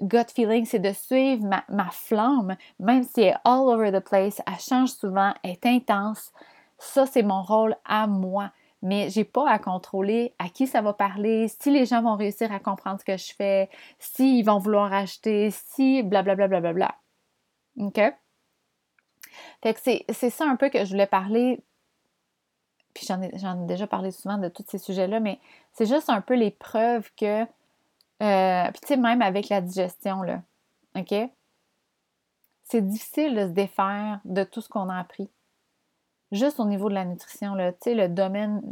gut 0.00 0.30
feelings, 0.32 0.66
c'est 0.66 0.78
de 0.78 0.92
suivre 0.92 1.44
ma, 1.44 1.90
flamme, 1.90 2.56
même 2.78 3.02
si 3.02 3.22
elle 3.22 3.34
est 3.34 3.36
all 3.44 3.66
over 3.66 3.90
the 3.90 3.98
place, 3.98 4.40
elle 4.46 4.60
change 4.60 4.90
souvent, 4.90 5.34
elle 5.42 5.50
est 5.50 5.66
intense. 5.66 6.32
Ça, 6.78 7.06
c'est 7.06 7.24
mon 7.24 7.42
rôle 7.42 7.74
à 7.84 8.06
moi. 8.06 8.52
Mais 8.82 9.10
j'ai 9.10 9.24
pas 9.24 9.48
à 9.48 9.58
contrôler 9.58 10.32
à 10.38 10.48
qui 10.48 10.68
ça 10.68 10.80
va 10.80 10.92
parler, 10.92 11.48
si 11.48 11.70
les 11.70 11.86
gens 11.86 12.02
vont 12.02 12.16
réussir 12.16 12.52
à 12.52 12.60
comprendre 12.60 13.00
ce 13.00 13.04
que 13.04 13.16
je 13.16 13.32
fais, 13.34 13.68
s'ils 13.98 14.44
vont 14.44 14.58
vouloir 14.58 14.92
acheter, 14.92 15.50
si 15.50 16.04
blablabla. 16.04 16.46
Bla, 16.48 16.60
bla, 16.60 16.72
bla, 16.72 16.94
bla, 17.76 17.86
OK? 17.86 18.14
Fait 19.62 19.74
que 19.74 20.12
c'est 20.12 20.30
ça 20.30 20.44
un 20.46 20.56
peu 20.56 20.68
que 20.68 20.84
je 20.84 20.90
voulais 20.90 21.06
parler 21.06 21.62
puis 22.94 23.06
j'en 23.06 23.20
ai, 23.22 23.66
déjà 23.66 23.86
parlé 23.86 24.10
souvent 24.10 24.38
de 24.38 24.48
tous 24.48 24.64
ces 24.68 24.78
sujets-là, 24.78 25.20
mais 25.20 25.40
c'est 25.72 25.86
juste 25.86 26.10
un 26.10 26.20
peu 26.20 26.34
les 26.34 26.50
preuves 26.50 27.10
que, 27.16 27.42
euh, 27.42 28.70
puis 28.70 28.80
tu 28.80 28.88
sais, 28.88 28.96
même 28.96 29.22
avec 29.22 29.48
la 29.48 29.60
digestion, 29.60 30.22
là, 30.22 30.42
OK? 30.96 31.14
C'est 32.64 32.86
difficile 32.86 33.34
de 33.34 33.42
se 33.42 33.52
défaire 33.52 34.20
de 34.24 34.44
tout 34.44 34.60
ce 34.60 34.68
qu'on 34.68 34.88
a 34.88 34.98
appris. 34.98 35.28
Juste 36.32 36.58
au 36.60 36.64
niveau 36.64 36.88
de 36.88 36.94
la 36.94 37.04
nutrition, 37.04 37.54
là, 37.54 37.72
le 37.84 38.06
domaine 38.08 38.62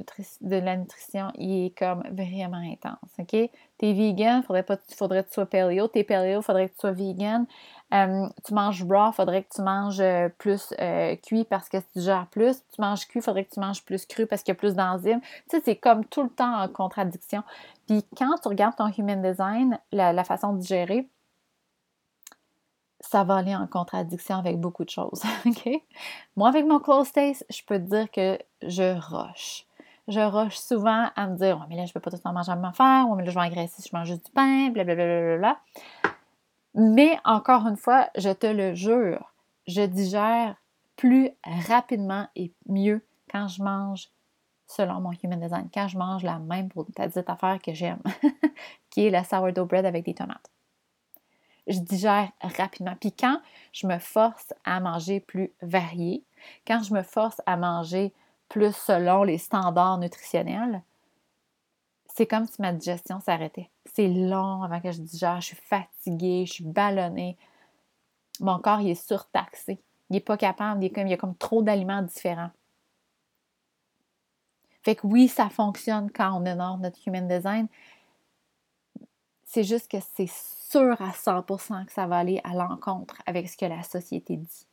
de 0.40 0.56
la 0.56 0.78
nutrition, 0.78 1.30
il 1.36 1.66
est 1.66 1.78
comme 1.78 2.02
vraiment 2.10 2.56
intense, 2.56 3.10
OK? 3.18 3.50
T'es 3.76 3.92
vegan, 3.92 4.42
faudrait 4.42 4.62
pas, 4.62 4.78
faudrait 4.96 5.24
que 5.24 5.28
tu 5.28 5.34
sois 5.34 5.44
paleo. 5.44 5.86
T'es 5.86 6.02
paleo, 6.02 6.40
faudrait 6.40 6.68
que 6.68 6.74
tu 6.74 6.80
sois 6.80 6.92
vegan. 6.92 7.46
Euh, 7.92 8.26
tu 8.46 8.54
manges 8.54 8.82
raw, 8.84 9.12
faudrait 9.12 9.42
que 9.42 9.54
tu 9.54 9.60
manges 9.60 10.00
euh, 10.00 10.30
plus 10.38 10.72
euh, 10.80 11.16
cuit 11.16 11.44
parce 11.44 11.68
que 11.68 11.76
tu 11.92 12.00
gères 12.00 12.28
plus. 12.30 12.62
Tu 12.74 12.80
manges 12.80 13.06
cuit, 13.06 13.20
faudrait 13.20 13.44
que 13.44 13.52
tu 13.52 13.60
manges 13.60 13.84
plus 13.84 14.06
cru 14.06 14.26
parce 14.26 14.42
qu'il 14.42 14.52
y 14.52 14.56
a 14.56 14.58
plus 14.58 14.74
d'enzymes. 14.74 15.20
Tu 15.20 15.56
sais, 15.56 15.62
c'est 15.62 15.76
comme 15.76 16.06
tout 16.06 16.22
le 16.22 16.30
temps 16.30 16.62
en 16.62 16.68
contradiction. 16.68 17.42
Puis 17.86 18.04
quand 18.16 18.36
tu 18.40 18.48
regardes 18.48 18.76
ton 18.76 18.88
human 18.96 19.20
design, 19.20 19.78
la, 19.92 20.24
façon 20.24 20.54
de 20.54 20.62
gérer, 20.62 21.08
ça 23.00 23.24
va 23.24 23.36
aller 23.36 23.54
en 23.54 23.66
contradiction 23.66 24.36
avec 24.36 24.58
beaucoup 24.60 24.84
de 24.84 24.90
choses. 24.90 25.22
OK? 25.46 25.68
Moi, 26.36 26.48
avec 26.48 26.66
mon 26.66 26.80
close 26.80 27.10
taste, 27.12 27.44
je 27.50 27.62
peux 27.66 27.78
te 27.78 27.88
dire 27.88 28.10
que 28.10 28.38
je 28.62 28.98
rush. 28.98 29.66
Je 30.08 30.20
rush 30.20 30.56
souvent 30.56 31.08
à 31.14 31.26
me 31.28 31.36
dire, 31.36 31.64
mais 31.68 31.76
là, 31.76 31.86
je 31.86 31.92
peux 31.92 32.00
pas 32.00 32.10
tout 32.10 32.16
le 32.16 32.22
temps 32.22 32.32
manger 32.32 32.52
à 32.52 32.56
ma 32.56 32.72
faire, 32.72 33.06
oh, 33.08 33.14
mais 33.14 33.24
là, 33.24 33.30
je 33.30 33.38
vais 33.38 33.44
engraisser 33.44 33.82
si 33.82 33.88
je 33.88 33.96
mange 33.96 34.08
juste 34.08 34.26
du 34.26 34.32
pain, 34.32 34.70
blablabla. 34.70 35.06
Bla, 35.06 35.36
bla, 35.36 35.38
bla, 35.38 35.60
mais 36.74 37.18
encore 37.24 37.66
une 37.66 37.76
fois, 37.76 38.08
je 38.16 38.30
te 38.30 38.46
le 38.46 38.74
jure, 38.74 39.32
je 39.66 39.82
digère 39.82 40.56
plus 40.96 41.30
rapidement 41.66 42.28
et 42.36 42.52
mieux 42.66 43.04
quand 43.30 43.48
je 43.48 43.62
mange 43.62 44.08
selon 44.66 45.00
mon 45.00 45.10
human 45.22 45.40
design, 45.40 45.68
quand 45.72 45.88
je 45.88 45.98
mange 45.98 46.22
la 46.22 46.38
même 46.38 46.68
petite 46.68 47.28
affaire 47.28 47.58
que 47.60 47.72
j'aime, 47.72 48.02
qui 48.90 49.06
est 49.06 49.10
la 49.10 49.24
sourdough 49.24 49.66
bread 49.66 49.84
avec 49.84 50.04
des 50.04 50.14
tomates. 50.14 50.50
Je 51.70 51.78
digère 51.78 52.30
rapidement. 52.42 52.96
Puis 53.00 53.12
quand 53.12 53.40
je 53.72 53.86
me 53.86 53.98
force 53.98 54.52
à 54.64 54.80
manger 54.80 55.20
plus 55.20 55.52
varié, 55.62 56.24
quand 56.66 56.82
je 56.82 56.92
me 56.92 57.02
force 57.02 57.40
à 57.46 57.56
manger 57.56 58.12
plus 58.48 58.74
selon 58.74 59.22
les 59.22 59.38
standards 59.38 59.98
nutritionnels, 59.98 60.82
c'est 62.14 62.26
comme 62.26 62.46
si 62.46 62.60
ma 62.60 62.72
digestion 62.72 63.20
s'arrêtait. 63.20 63.70
C'est 63.94 64.08
long 64.08 64.62
avant 64.62 64.80
que 64.80 64.90
je 64.90 65.00
digère, 65.00 65.40
je 65.40 65.46
suis 65.46 65.56
fatiguée, 65.56 66.44
je 66.46 66.54
suis 66.54 66.64
ballonnée. 66.64 67.38
Mon 68.40 68.58
corps, 68.58 68.80
il 68.80 68.90
est 68.90 69.06
surtaxé. 69.06 69.80
Il 70.10 70.14
n'est 70.14 70.20
pas 70.20 70.36
capable, 70.36 70.82
il, 70.82 71.08
y 71.08 71.14
a 71.14 71.16
comme 71.16 71.36
trop 71.36 71.62
d'aliments 71.62 72.02
différents. 72.02 72.50
Fait 74.82 74.96
que 74.96 75.06
oui, 75.06 75.28
ça 75.28 75.48
fonctionne 75.48 76.10
quand 76.10 76.32
on 76.32 76.44
honore 76.46 76.78
notre 76.78 76.98
human 77.06 77.28
design. 77.28 77.68
C'est 79.52 79.64
juste 79.64 79.90
que 79.90 79.96
c'est 80.14 80.30
sûr 80.30 81.02
à 81.02 81.10
100% 81.10 81.84
que 81.84 81.90
ça 81.90 82.06
va 82.06 82.18
aller 82.18 82.40
à 82.44 82.54
l'encontre 82.54 83.20
avec 83.26 83.48
ce 83.48 83.56
que 83.56 83.64
la 83.64 83.82
société 83.82 84.36
dit, 84.36 84.68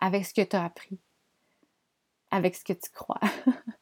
avec 0.00 0.26
ce 0.26 0.34
que 0.34 0.42
tu 0.42 0.56
as 0.56 0.64
appris, 0.64 0.98
avec 2.32 2.56
ce 2.56 2.64
que 2.64 2.72
tu 2.72 2.90
crois. 2.90 3.20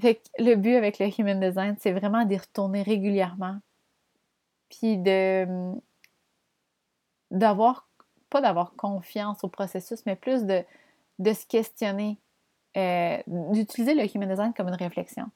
Fait 0.00 0.22
le 0.38 0.54
but 0.54 0.76
avec 0.76 1.00
le 1.00 1.08
Human 1.18 1.40
Design, 1.40 1.74
c'est 1.80 1.90
vraiment 1.90 2.24
d'y 2.24 2.36
retourner 2.36 2.82
régulièrement. 2.82 3.58
Puis 4.68 4.98
de 4.98 5.72
d'avoir, 7.32 7.88
pas 8.30 8.40
d'avoir 8.40 8.76
confiance 8.76 9.42
au 9.42 9.48
processus, 9.48 10.06
mais 10.06 10.14
plus 10.14 10.44
de, 10.44 10.64
de 11.18 11.32
se 11.32 11.44
questionner, 11.44 12.20
euh, 12.76 13.20
d'utiliser 13.26 13.94
le 13.94 14.04
Human 14.14 14.28
Design 14.28 14.54
comme 14.54 14.68
une 14.68 14.76
réflexion. 14.76 15.28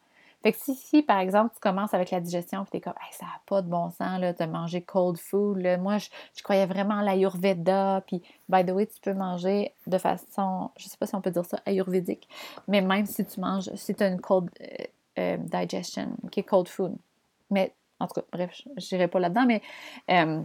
Fait 0.42 0.52
que 0.52 0.58
si, 0.58 0.74
si, 0.74 1.02
par 1.02 1.18
exemple, 1.18 1.54
tu 1.54 1.60
commences 1.60 1.92
avec 1.92 2.10
la 2.10 2.20
digestion, 2.20 2.62
puis 2.64 2.70
t'es 2.72 2.80
comme, 2.80 2.94
ça 3.12 3.26
n'a 3.26 3.40
pas 3.44 3.60
de 3.60 3.68
bon 3.68 3.90
sens 3.90 4.18
là, 4.18 4.32
de 4.32 4.44
manger 4.46 4.80
cold 4.80 5.18
food. 5.18 5.58
Moi, 5.80 5.98
je, 5.98 6.42
croyais 6.42 6.64
vraiment 6.64 6.98
à 6.98 7.02
l'ayurveda. 7.02 8.02
Puis, 8.06 8.22
by 8.48 8.64
the 8.64 8.70
way, 8.70 8.86
tu 8.86 9.00
peux 9.00 9.12
manger 9.12 9.74
de 9.86 9.98
façon, 9.98 10.70
je 10.78 10.88
sais 10.88 10.96
pas 10.96 11.06
si 11.06 11.14
on 11.14 11.20
peut 11.20 11.30
dire 11.30 11.44
ça, 11.44 11.60
ayurvédique, 11.66 12.26
mais 12.68 12.80
même 12.80 13.04
si 13.04 13.24
tu 13.24 13.38
manges, 13.38 13.70
si 13.74 13.94
tu 13.94 14.02
as 14.02 14.08
une 14.08 14.20
cold 14.20 14.48
euh, 14.62 14.84
euh, 15.18 15.36
digestion, 15.36 16.16
qui 16.30 16.40
est 16.40 16.44
cold 16.44 16.68
food. 16.68 16.96
Mais, 17.50 17.74
en 17.98 18.06
tout 18.06 18.20
cas, 18.20 18.26
bref, 18.32 18.62
je 18.78 18.94
n'irai 18.94 19.08
pas 19.08 19.20
là-dedans, 19.20 19.44
mais 19.44 19.60
euh, 20.10 20.42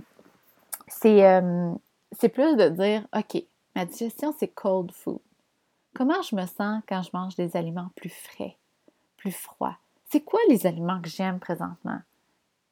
c'est 0.90 2.30
plus 2.30 2.58
de 2.58 2.68
dire, 2.68 3.08
OK, 3.16 3.42
ma 3.76 3.86
digestion, 3.86 4.34
c'est 4.38 4.50
cold 4.50 4.92
food. 4.92 5.20
Comment 5.94 6.22
je 6.22 6.36
me 6.36 6.46
sens 6.46 6.84
quand 6.90 7.02
je 7.02 7.12
mange 7.14 7.38
des 7.38 7.56
aliments 7.56 7.92
plus 7.96 8.10
frais, 8.10 8.58
plus 9.16 9.32
froids? 9.32 9.78
C'est 10.16 10.22
quoi 10.22 10.40
les 10.48 10.66
aliments 10.66 11.02
que 11.02 11.10
j'aime 11.10 11.40
présentement? 11.40 12.00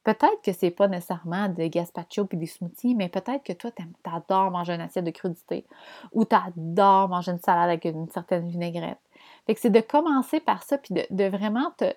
Peut-être 0.06 0.42
que 0.46 0.54
c'est 0.54 0.72
pas 0.72 0.88
nécessairement 0.88 1.50
de 1.50 1.68
gazpacho 1.68 2.24
puis 2.24 2.38
des 2.38 2.46
smoothies, 2.46 2.96
mais 2.96 3.10
peut-être 3.10 3.44
que 3.44 3.52
toi, 3.52 3.70
tu 3.72 3.84
adores 4.06 4.50
manger 4.50 4.76
une 4.76 4.80
assiette 4.80 5.04
de 5.04 5.12
crudité 5.12 5.66
ou 6.14 6.24
tu 6.24 6.38
adores 6.38 7.10
manger 7.10 7.32
une 7.32 7.40
salade 7.40 7.68
avec 7.68 7.84
une 7.84 8.08
certaine 8.08 8.48
vinaigrette. 8.48 8.98
Fait 9.46 9.56
c'est 9.56 9.70
de 9.70 9.82
commencer 9.82 10.40
par 10.40 10.64
ça 10.64 10.78
puis 10.78 10.96
de, 11.10 11.26
vraiment 11.26 11.72
te, 11.78 11.94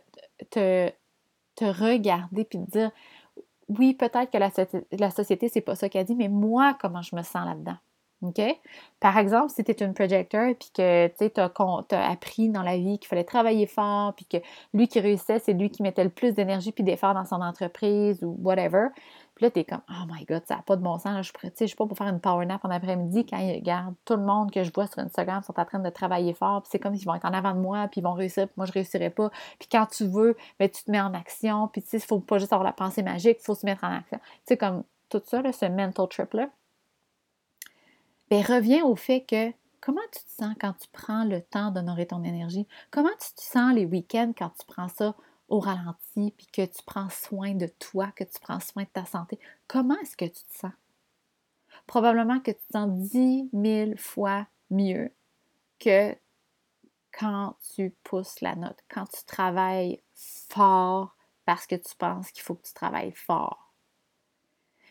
te, 0.51 0.91
te, 1.55 1.65
regarder 1.65 2.45
puis 2.45 2.59
de 2.59 2.67
dire 2.69 2.91
oui, 3.69 3.95
peut-être 3.95 4.33
que 4.33 4.39
la, 4.39 4.51
la 4.99 5.11
société, 5.13 5.49
c'est 5.49 5.61
pas 5.61 5.77
ça 5.77 5.89
qu'elle 5.89 6.07
dit, 6.07 6.17
mais 6.17 6.29
moi, 6.29 6.77
comment 6.81 7.03
je 7.03 7.15
me 7.15 7.23
sens 7.23 7.47
là-dedans? 7.47 7.77
OK? 8.23 8.41
Par 8.99 9.19
exemple, 9.19 9.51
si 9.51 9.63
tu 9.63 9.71
es 9.71 9.85
une 9.85 9.93
projecteur 9.93 10.55
puis 10.59 10.71
que 10.75 11.09
tu 11.09 11.41
as, 11.41 12.11
appris 12.11 12.49
dans 12.49 12.63
la 12.63 12.79
vie 12.79 12.99
qu'il 12.99 13.09
fallait 13.09 13.25
travailler 13.25 13.67
fort 13.67 14.15
puis 14.15 14.25
que 14.25 14.39
lui 14.73 14.89
qui 14.89 15.01
réussissait, 15.01 15.39
c'est 15.39 15.53
lui 15.53 15.69
qui 15.71 15.83
mettait 15.83 16.05
le 16.05 16.11
plus 16.11 16.33
d'énergie 16.33 16.73
puis 16.73 16.83
d'efforts 16.83 17.13
dans 17.13 17.27
son 17.27 17.43
entreprise 17.43 18.23
ou 18.23 18.35
whatever. 18.43 18.89
Puis 19.35 19.45
là, 19.45 19.51
tu 19.51 19.65
comme 19.65 19.83
Oh 19.91 20.07
my 20.11 20.25
God, 20.25 20.43
ça 20.47 20.57
n'a 20.57 20.63
pas 20.63 20.77
de 20.77 20.83
bon 20.83 20.99
sens. 20.99 21.31
je 21.43 21.47
ne 21.47 21.67
suis 21.67 21.77
pas 21.77 21.85
pour 21.87 21.97
faire 21.97 22.09
une 22.09 22.21
power 22.21 22.47
nap 22.47 22.65
en 22.65 22.71
après-midi 22.71 23.27
quand 23.27 23.37
ils 23.37 23.57
regardent 23.57 23.95
tout 24.07 24.17
le 24.17 24.23
monde 24.23 24.51
que 24.51 24.65
je 24.65 24.73
vois 24.75 24.87
sur 24.87 24.99
Instagram 25.01 25.43
sont 25.43 25.61
en 25.61 25.65
train 25.67 25.79
de 25.79 25.91
travailler 25.91 26.33
fort. 26.33 26.63
Puis 26.63 26.71
c'est 26.73 26.79
comme 26.79 26.97
s'ils 26.97 27.07
vont 27.07 27.15
être 27.15 27.27
en 27.27 27.35
avant 27.35 27.53
de 27.53 27.61
moi 27.61 27.87
puis 27.89 28.01
ils 28.01 28.05
vont 28.05 28.15
réussir 28.15 28.47
puis 28.47 28.55
moi 28.57 28.65
je 28.65 28.73
réussirai 28.73 29.11
pas. 29.11 29.31
Puis 29.59 29.69
quand 29.71 29.85
tu 29.87 30.07
veux, 30.07 30.39
ben, 30.59 30.71
tu 30.71 30.85
te 30.85 30.91
mets 30.91 31.01
en 31.01 31.13
action. 31.13 31.69
Puis 31.69 31.83
tu 31.83 31.91
sais, 31.91 31.99
faut 31.99 32.19
pas 32.19 32.39
juste 32.39 32.55
avoir 32.55 32.65
la 32.65 32.73
pensée 32.73 33.03
magique, 33.03 33.37
il 33.41 33.45
faut 33.45 33.55
se 33.55 33.67
mettre 33.67 33.85
en 33.85 33.93
action. 33.93 34.19
Tu 34.19 34.41
sais, 34.47 34.57
comme 34.57 34.85
tout 35.11 35.21
ça, 35.23 35.43
ce 35.53 35.67
mental 35.67 36.09
trip-là 36.09 36.49
bien, 38.31 38.43
reviens 38.43 38.85
au 38.85 38.97
fait 38.97 39.25
que 39.25 39.53
comment 39.81 40.01
tu 40.13 40.23
te 40.25 40.31
sens 40.31 40.55
quand 40.61 40.73
tu 40.75 40.89
prends 40.93 41.25
le 41.25 41.43
temps 41.43 41.71
d'honorer 41.71 42.07
ton 42.07 42.25
énergie? 42.25 42.67
Comment 42.91 43.11
tu 43.21 43.35
te 43.35 43.41
sens 43.41 43.75
les 43.75 43.87
week-ends 43.87 44.33
quand 44.37 44.51
tu 44.51 44.67
prends 44.67 44.89
ça 44.89 45.15
au 45.49 45.61
ralenti, 45.61 46.35
puis 46.37 46.47
que 46.53 46.67
tu 46.67 46.83
prends 46.85 47.09
soin 47.09 47.55
de 47.55 47.67
toi, 47.79 48.11
que 48.17 48.25
tu 48.25 48.41
prends 48.41 48.61
soin 48.61 48.83
de 48.83 48.89
ta 48.89 49.05
santé? 49.05 49.39
Comment 49.69 49.97
est-ce 50.01 50.17
que 50.17 50.25
tu 50.25 50.43
te 50.45 50.59
sens? 50.59 50.73
Probablement 51.87 52.41
que 52.41 52.51
tu 52.51 52.59
te 52.67 52.73
sens 52.73 52.91
dix 52.91 53.49
mille 53.53 53.97
fois 53.97 54.47
mieux 54.71 55.13
que 55.79 56.17
quand 57.13 57.57
tu 57.75 57.95
pousses 58.03 58.41
la 58.41 58.57
note, 58.57 58.79
quand 58.89 59.07
tu 59.07 59.25
travailles 59.25 60.03
fort 60.15 61.17
parce 61.45 61.67
que 61.67 61.77
tu 61.77 61.95
penses 61.97 62.31
qu'il 62.33 62.43
faut 62.43 62.55
que 62.55 62.67
tu 62.67 62.75
travailles 62.75 63.13
fort. 63.13 63.66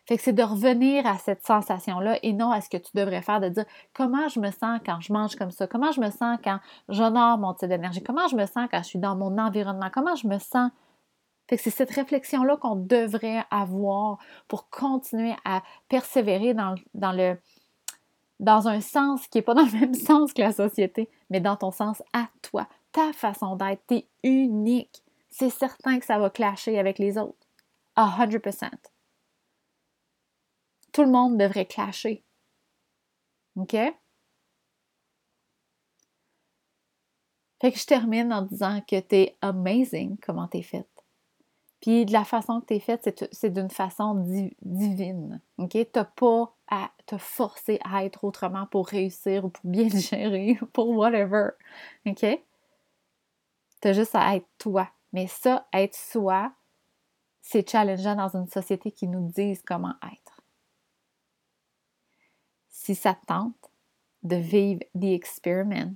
Fait 0.08 0.18
que 0.18 0.24
c'est 0.24 0.34
de 0.34 0.44
revenir 0.44 1.08
à 1.08 1.18
cette 1.18 1.46
sensation-là 1.46 2.20
et 2.22 2.34
non 2.34 2.52
à 2.52 2.62
ce 2.62 2.70
que 2.70 2.78
tu 2.78 2.92
devrais 2.94 3.24
faire, 3.24 3.42
de 3.42 3.50
dire 3.50 3.66
comment 3.94 4.28
je 4.28 4.40
me 4.40 4.52
sens 4.52 4.80
quand 4.86 5.02
je 5.02 5.12
mange 5.12 5.36
comme 5.36 5.50
ça, 5.50 5.66
comment 5.66 5.92
je 5.92 6.00
me 6.00 6.12
sens 6.12 6.38
quand 6.44 6.60
j'honore 6.90 7.40
mon 7.40 7.54
type 7.56 7.70
d'énergie, 7.70 8.04
comment 8.04 8.28
je 8.28 8.36
me 8.36 8.46
sens 8.46 8.68
quand 8.70 8.84
je 8.84 8.88
suis 8.88 9.00
dans 9.00 9.16
mon 9.16 9.38
environnement, 9.40 9.90
comment 9.92 10.16
je 10.16 10.28
me 10.28 10.38
sens? 10.38 10.70
Fait 11.48 11.58
que 11.58 11.64
c'est 11.64 11.72
cette 11.72 11.92
réflexion-là 11.92 12.58
qu'on 12.58 12.76
devrait 12.76 13.44
avoir 13.50 14.20
pour 14.48 14.70
continuer 14.70 15.36
à 15.44 15.64
persévérer 15.90 16.54
dans, 16.54 16.76
dans 16.94 17.12
le 17.12 17.38
dans 18.40 18.68
un 18.68 18.82
sens 18.82 19.28
qui 19.28 19.38
n'est 19.38 19.44
pas 19.44 19.54
dans 19.56 19.66
le 19.66 19.80
même 19.80 19.94
sens 19.94 20.34
que 20.34 20.42
la 20.42 20.52
société, 20.52 21.10
mais 21.30 21.40
dans 21.40 21.56
ton 21.56 21.72
sens 21.72 22.04
à 22.14 22.28
toi, 22.42 22.68
ta 22.92 23.12
façon 23.14 23.56
d'être, 23.56 23.82
tu 23.88 23.96
es 23.96 24.08
unique. 24.24 25.04
C'est 25.30 25.50
certain 25.50 26.00
que 26.00 26.06
ça 26.06 26.20
va 26.20 26.30
clasher 26.30 26.78
avec 26.80 27.00
les 27.00 27.18
autres. 27.18 27.48
A 27.96 28.08
100% 28.20 28.70
tout 30.96 31.04
le 31.04 31.12
monde 31.12 31.38
devrait 31.38 31.66
clasher. 31.66 32.24
OK? 33.58 33.76
Fait 37.62 37.72
que 37.72 37.78
je 37.78 37.86
termine 37.86 38.32
en 38.32 38.44
disant 38.44 38.80
que 38.80 39.02
tu 39.02 39.16
es 39.16 39.38
amazing 39.42 40.18
comment 40.26 40.48
tu 40.48 40.60
es 40.60 40.62
faite. 40.62 40.88
Puis 41.82 42.06
de 42.06 42.14
la 42.14 42.24
façon 42.24 42.62
que 42.62 42.68
tu 42.68 42.76
es 42.76 42.80
faite, 42.80 43.28
c'est 43.34 43.50
d'une 43.50 43.70
façon 43.70 44.16
divine. 44.62 45.42
OK? 45.58 45.72
Tu 45.72 45.86
n'as 45.94 46.06
pas 46.06 46.56
à 46.70 46.92
te 47.06 47.18
forcer 47.18 47.78
à 47.84 48.06
être 48.06 48.24
autrement 48.24 48.66
pour 48.66 48.88
réussir 48.88 49.44
ou 49.44 49.50
pour 49.50 49.70
bien 49.70 49.90
gérer 49.90 50.58
ou 50.62 50.66
pour 50.66 50.88
whatever. 50.92 51.50
OK? 52.06 52.26
Tu 53.82 53.88
as 53.88 53.94
juste 53.94 54.16
à 54.16 54.38
être 54.38 54.48
toi. 54.58 54.90
Mais 55.12 55.28
ça, 55.28 55.68
être 55.74 55.96
soi, 55.96 56.54
c'est 57.42 57.70
challengeant 57.70 58.16
dans 58.16 58.30
une 58.38 58.48
société 58.48 58.92
qui 58.92 59.10
nous 59.10 59.30
dise 59.30 59.62
comment 59.62 59.96
être 60.14 60.25
si 62.86 62.94
ça 62.94 63.18
tente 63.26 63.72
de 64.22 64.36
vivre 64.36 64.82
the 65.00 65.06
experiment, 65.06 65.96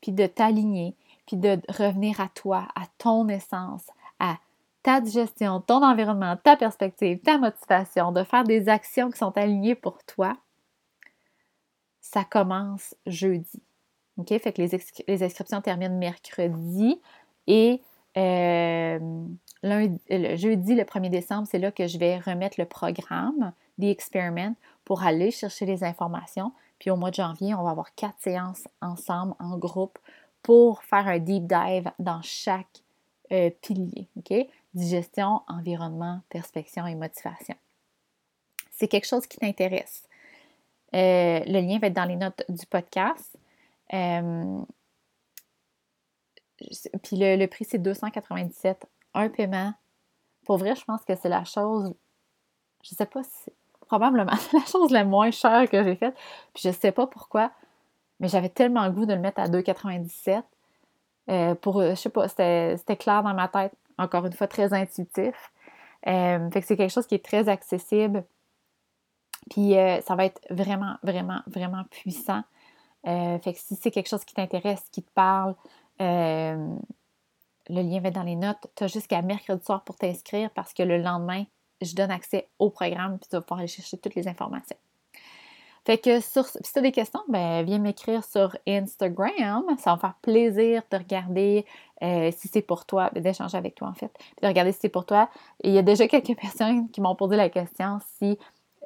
puis 0.00 0.10
de 0.10 0.26
t'aligner, 0.26 0.96
puis 1.26 1.36
de 1.36 1.60
revenir 1.68 2.20
à 2.20 2.28
toi, 2.28 2.66
à 2.74 2.86
ton 2.98 3.28
essence, 3.28 3.86
à 4.18 4.38
ta 4.82 5.00
digestion, 5.00 5.60
ton 5.60 5.82
environnement, 5.84 6.36
ta 6.36 6.56
perspective, 6.56 7.20
ta 7.20 7.38
motivation, 7.38 8.10
de 8.10 8.24
faire 8.24 8.42
des 8.42 8.68
actions 8.68 9.10
qui 9.10 9.18
sont 9.18 9.36
alignées 9.38 9.76
pour 9.76 10.02
toi, 10.04 10.36
ça 12.00 12.24
commence 12.24 12.96
jeudi. 13.06 13.62
OK? 14.18 14.28
Fait 14.28 14.52
que 14.52 14.60
les, 14.60 15.22
inscriptions 15.22 15.60
terminent 15.60 15.96
mercredi 15.96 17.00
et 17.46 17.80
euh, 18.16 18.98
le 19.62 20.36
jeudi, 20.36 20.74
le 20.74 20.82
1er 20.82 21.10
décembre, 21.10 21.46
c'est 21.48 21.58
là 21.58 21.70
que 21.70 21.86
je 21.86 21.98
vais 21.98 22.18
remettre 22.18 22.60
le 22.60 22.66
programme 22.66 23.52
The 23.80 23.84
Experiment 23.84 24.54
pour 24.84 25.02
aller 25.02 25.30
chercher 25.30 25.66
les 25.66 25.84
informations. 25.84 26.52
Puis 26.78 26.90
au 26.90 26.96
mois 26.96 27.10
de 27.10 27.16
janvier, 27.16 27.54
on 27.54 27.62
va 27.62 27.70
avoir 27.70 27.94
quatre 27.94 28.20
séances 28.20 28.66
ensemble, 28.80 29.34
en 29.38 29.56
groupe, 29.56 29.98
pour 30.42 30.82
faire 30.82 31.08
un 31.08 31.18
deep 31.18 31.46
dive 31.46 31.90
dans 31.98 32.20
chaque 32.22 32.82
euh, 33.32 33.50
pilier. 33.62 34.08
OK? 34.16 34.34
Digestion, 34.74 35.42
environnement, 35.48 36.20
perspection 36.28 36.86
et 36.86 36.94
motivation. 36.94 37.54
C'est 38.70 38.88
quelque 38.88 39.06
chose 39.06 39.26
qui 39.26 39.38
t'intéresse. 39.38 40.06
Euh, 40.94 41.40
le 41.46 41.60
lien 41.60 41.78
va 41.78 41.86
être 41.88 41.94
dans 41.94 42.04
les 42.04 42.16
notes 42.16 42.44
du 42.48 42.66
podcast. 42.66 43.36
Euh, 43.92 44.62
puis 47.02 47.16
le, 47.16 47.46
prix, 47.46 47.64
c'est 47.64 47.78
297. 47.78 48.86
Un 49.14 49.28
paiement. 49.28 49.72
Pour 50.44 50.58
vrai, 50.58 50.76
je 50.76 50.84
pense 50.84 51.04
que 51.04 51.14
c'est 51.16 51.28
la 51.28 51.44
chose. 51.44 51.94
Je 52.82 52.94
sais 52.94 53.06
pas 53.06 53.22
si 53.24 53.50
probablement 53.98 54.32
la 54.52 54.64
chose 54.66 54.90
la 54.90 55.04
moins 55.04 55.30
chère 55.30 55.68
que 55.70 55.82
j'ai 55.82 55.96
faite. 55.96 56.14
Puis 56.52 56.62
je 56.64 56.70
sais 56.70 56.92
pas 56.92 57.06
pourquoi, 57.06 57.52
mais 58.20 58.28
j'avais 58.28 58.48
tellement 58.48 58.84
le 58.86 58.92
goût 58.92 59.06
de 59.06 59.14
le 59.14 59.20
mettre 59.20 59.40
à 59.40 59.48
2,97. 59.48 60.42
Euh, 61.30 61.54
pour, 61.54 61.80
je 61.82 61.94
sais 61.94 62.10
pas, 62.10 62.28
c'était 62.28 62.96
clair 62.98 63.22
dans 63.22 63.34
ma 63.34 63.48
tête. 63.48 63.72
Encore 63.96 64.26
une 64.26 64.32
fois, 64.32 64.48
très 64.48 64.72
intuitif. 64.72 65.52
Euh, 66.06 66.50
fait 66.50 66.60
que 66.60 66.66
c'est 66.66 66.76
quelque 66.76 66.92
chose 66.92 67.06
qui 67.06 67.14
est 67.14 67.24
très 67.24 67.48
accessible. 67.48 68.24
Puis 69.50 69.76
euh, 69.76 70.00
ça 70.00 70.16
va 70.16 70.24
être 70.24 70.40
vraiment, 70.50 70.96
vraiment, 71.02 71.40
vraiment 71.46 71.84
puissant. 71.90 72.42
fait 73.04 73.52
que 73.52 73.58
si 73.58 73.76
c'est 73.76 73.90
quelque 73.90 74.08
chose 74.08 74.24
qui 74.24 74.34
t'intéresse, 74.34 74.82
qui 74.90 75.02
te 75.02 75.10
parle, 75.12 75.54
le 76.00 76.76
lien 77.68 78.00
va 78.00 78.08
être 78.08 78.14
dans 78.14 78.22
les 78.24 78.36
notes. 78.36 78.66
Tu 78.74 78.84
as 78.84 78.88
jusqu'à 78.88 79.22
mercredi 79.22 79.64
soir 79.64 79.84
pour 79.84 79.96
t'inscrire 79.96 80.50
parce 80.50 80.74
que 80.74 80.82
le 80.82 80.98
lendemain, 80.98 81.44
je 81.80 81.94
donne 81.94 82.10
accès 82.10 82.48
au 82.58 82.70
programme, 82.70 83.18
puis 83.18 83.28
tu 83.28 83.36
vas 83.36 83.42
pouvoir 83.42 83.60
aller 83.60 83.68
chercher 83.68 83.98
toutes 83.98 84.14
les 84.14 84.28
informations. 84.28 84.76
Fait 85.86 85.98
que 85.98 86.20
sur, 86.20 86.46
si 86.46 86.72
tu 86.72 86.78
as 86.78 86.82
des 86.82 86.92
questions, 86.92 87.20
ben, 87.28 87.62
viens 87.62 87.78
m'écrire 87.78 88.24
sur 88.24 88.56
Instagram. 88.66 89.64
Ça 89.78 89.90
va 89.90 89.96
me 89.96 90.00
faire 90.00 90.14
plaisir 90.22 90.82
de 90.90 90.96
regarder 90.96 91.66
euh, 92.02 92.30
si 92.34 92.48
c'est 92.48 92.62
pour 92.62 92.86
toi, 92.86 93.10
ben, 93.12 93.22
d'échanger 93.22 93.58
avec 93.58 93.74
toi 93.74 93.88
en 93.88 93.92
fait, 93.92 94.10
puis 94.16 94.42
de 94.42 94.46
regarder 94.46 94.72
si 94.72 94.78
c'est 94.80 94.88
pour 94.88 95.04
toi. 95.04 95.28
Et 95.62 95.68
il 95.68 95.74
y 95.74 95.78
a 95.78 95.82
déjà 95.82 96.08
quelques 96.08 96.36
personnes 96.40 96.90
qui 96.90 97.02
m'ont 97.02 97.14
posé 97.14 97.36
la 97.36 97.50
question 97.50 97.98
si 98.18 98.38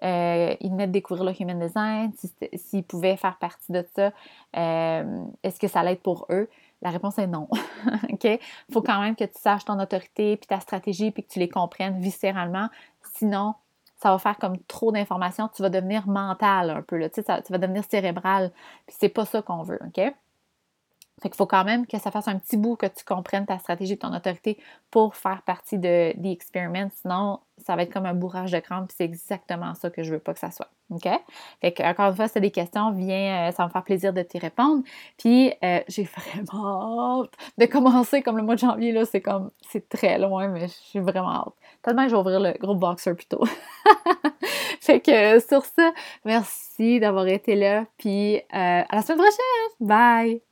euh, 0.02 0.54
ils 0.60 0.70
venaient 0.70 0.86
de 0.88 0.92
découvrir 0.92 1.24
le 1.24 1.32
human 1.40 1.58
design, 1.58 2.12
s'ils 2.54 2.84
pouvaient 2.84 3.16
faire 3.16 3.38
partie 3.38 3.72
de 3.72 3.84
ça, 3.94 4.12
euh, 4.56 5.24
est-ce 5.42 5.58
que 5.58 5.68
ça 5.68 5.80
allait 5.80 5.92
être 5.92 6.02
pour 6.02 6.26
eux? 6.30 6.48
La 6.82 6.90
réponse 6.90 7.18
est 7.18 7.26
non. 7.26 7.48
OK? 8.12 8.24
Il 8.24 8.72
faut 8.72 8.82
quand 8.82 9.00
même 9.00 9.16
que 9.16 9.24
tu 9.24 9.38
saches 9.38 9.64
ton 9.64 9.78
autorité, 9.80 10.36
puis 10.36 10.46
ta 10.46 10.60
stratégie, 10.60 11.10
puis 11.10 11.24
que 11.24 11.32
tu 11.32 11.38
les 11.38 11.48
comprennes 11.48 12.00
viscéralement. 12.00 12.68
Sinon, 13.14 13.54
ça 13.96 14.10
va 14.10 14.18
faire 14.18 14.38
comme 14.38 14.58
trop 14.68 14.92
d'informations. 14.92 15.48
Tu 15.54 15.62
vas 15.62 15.70
devenir 15.70 16.06
mental 16.06 16.70
un 16.70 16.82
peu. 16.82 16.96
Là. 16.96 17.08
Tu, 17.10 17.22
sais, 17.22 17.42
tu 17.42 17.52
vas 17.52 17.58
devenir 17.58 17.82
cérébral. 17.88 18.52
Puis 18.86 18.96
c'est 18.98 19.08
pas 19.08 19.24
ça 19.24 19.42
qu'on 19.42 19.62
veut. 19.62 19.80
OK? 19.84 20.14
Fait 21.20 21.28
qu'il 21.28 21.36
faut 21.36 21.46
quand 21.46 21.64
même 21.64 21.86
que 21.86 21.98
ça 21.98 22.10
fasse 22.10 22.28
un 22.28 22.38
petit 22.38 22.56
bout 22.56 22.76
que 22.76 22.86
tu 22.86 23.04
comprennes 23.04 23.46
ta 23.46 23.58
stratégie, 23.58 23.98
ton 23.98 24.14
autorité 24.14 24.58
pour 24.90 25.16
faire 25.16 25.42
partie 25.42 25.78
de 25.78 26.12
l'expérience. 26.20 26.92
Sinon, 27.02 27.40
ça 27.58 27.76
va 27.76 27.82
être 27.82 27.92
comme 27.92 28.06
un 28.06 28.14
bourrage 28.14 28.52
de 28.52 28.58
puis 28.58 28.94
c'est 28.96 29.04
exactement 29.04 29.74
ça 29.74 29.90
que 29.90 30.02
je 30.02 30.12
veux 30.12 30.18
pas 30.18 30.32
que 30.32 30.38
ça 30.38 30.50
soit. 30.50 30.68
OK? 30.90 31.08
Fait 31.60 31.72
que, 31.72 31.82
encore 31.82 32.10
une 32.10 32.16
fois, 32.16 32.26
si 32.28 32.32
tu 32.32 32.38
as 32.38 32.40
des 32.40 32.50
questions, 32.50 32.92
viens, 32.92 33.48
euh, 33.48 33.52
ça 33.52 33.62
va 33.62 33.66
me 33.66 33.72
faire 33.72 33.82
plaisir 33.82 34.12
de 34.12 34.22
t'y 34.22 34.38
répondre. 34.38 34.82
Puis, 35.18 35.52
euh, 35.62 35.80
j'ai 35.88 36.04
vraiment 36.04 37.22
hâte 37.22 37.32
de 37.58 37.66
commencer 37.66 38.22
comme 38.22 38.36
le 38.36 38.42
mois 38.42 38.54
de 38.54 38.60
janvier, 38.60 38.92
là, 38.92 39.04
c'est 39.04 39.20
comme, 39.20 39.50
c'est 39.68 39.88
très 39.88 40.18
loin, 40.18 40.48
mais 40.48 40.68
je 40.68 40.72
suis 40.72 41.00
vraiment 41.00 41.32
hâte. 41.32 41.54
Tellement 41.82 42.04
que 42.04 42.10
je 42.10 42.14
vais 42.14 42.20
ouvrir 42.20 42.40
le 42.40 42.52
groupe 42.58 42.78
Boxer 42.78 43.14
plus 43.14 43.26
tôt. 43.26 43.44
fait 44.80 45.00
que, 45.00 45.40
sur 45.40 45.64
ça, 45.64 45.92
merci 46.24 47.00
d'avoir 47.00 47.26
été 47.26 47.54
là, 47.54 47.84
puis 47.98 48.36
euh, 48.36 48.40
à 48.52 48.96
la 48.96 49.02
semaine 49.02 49.18
prochaine! 49.18 49.76
Bye! 49.80 50.48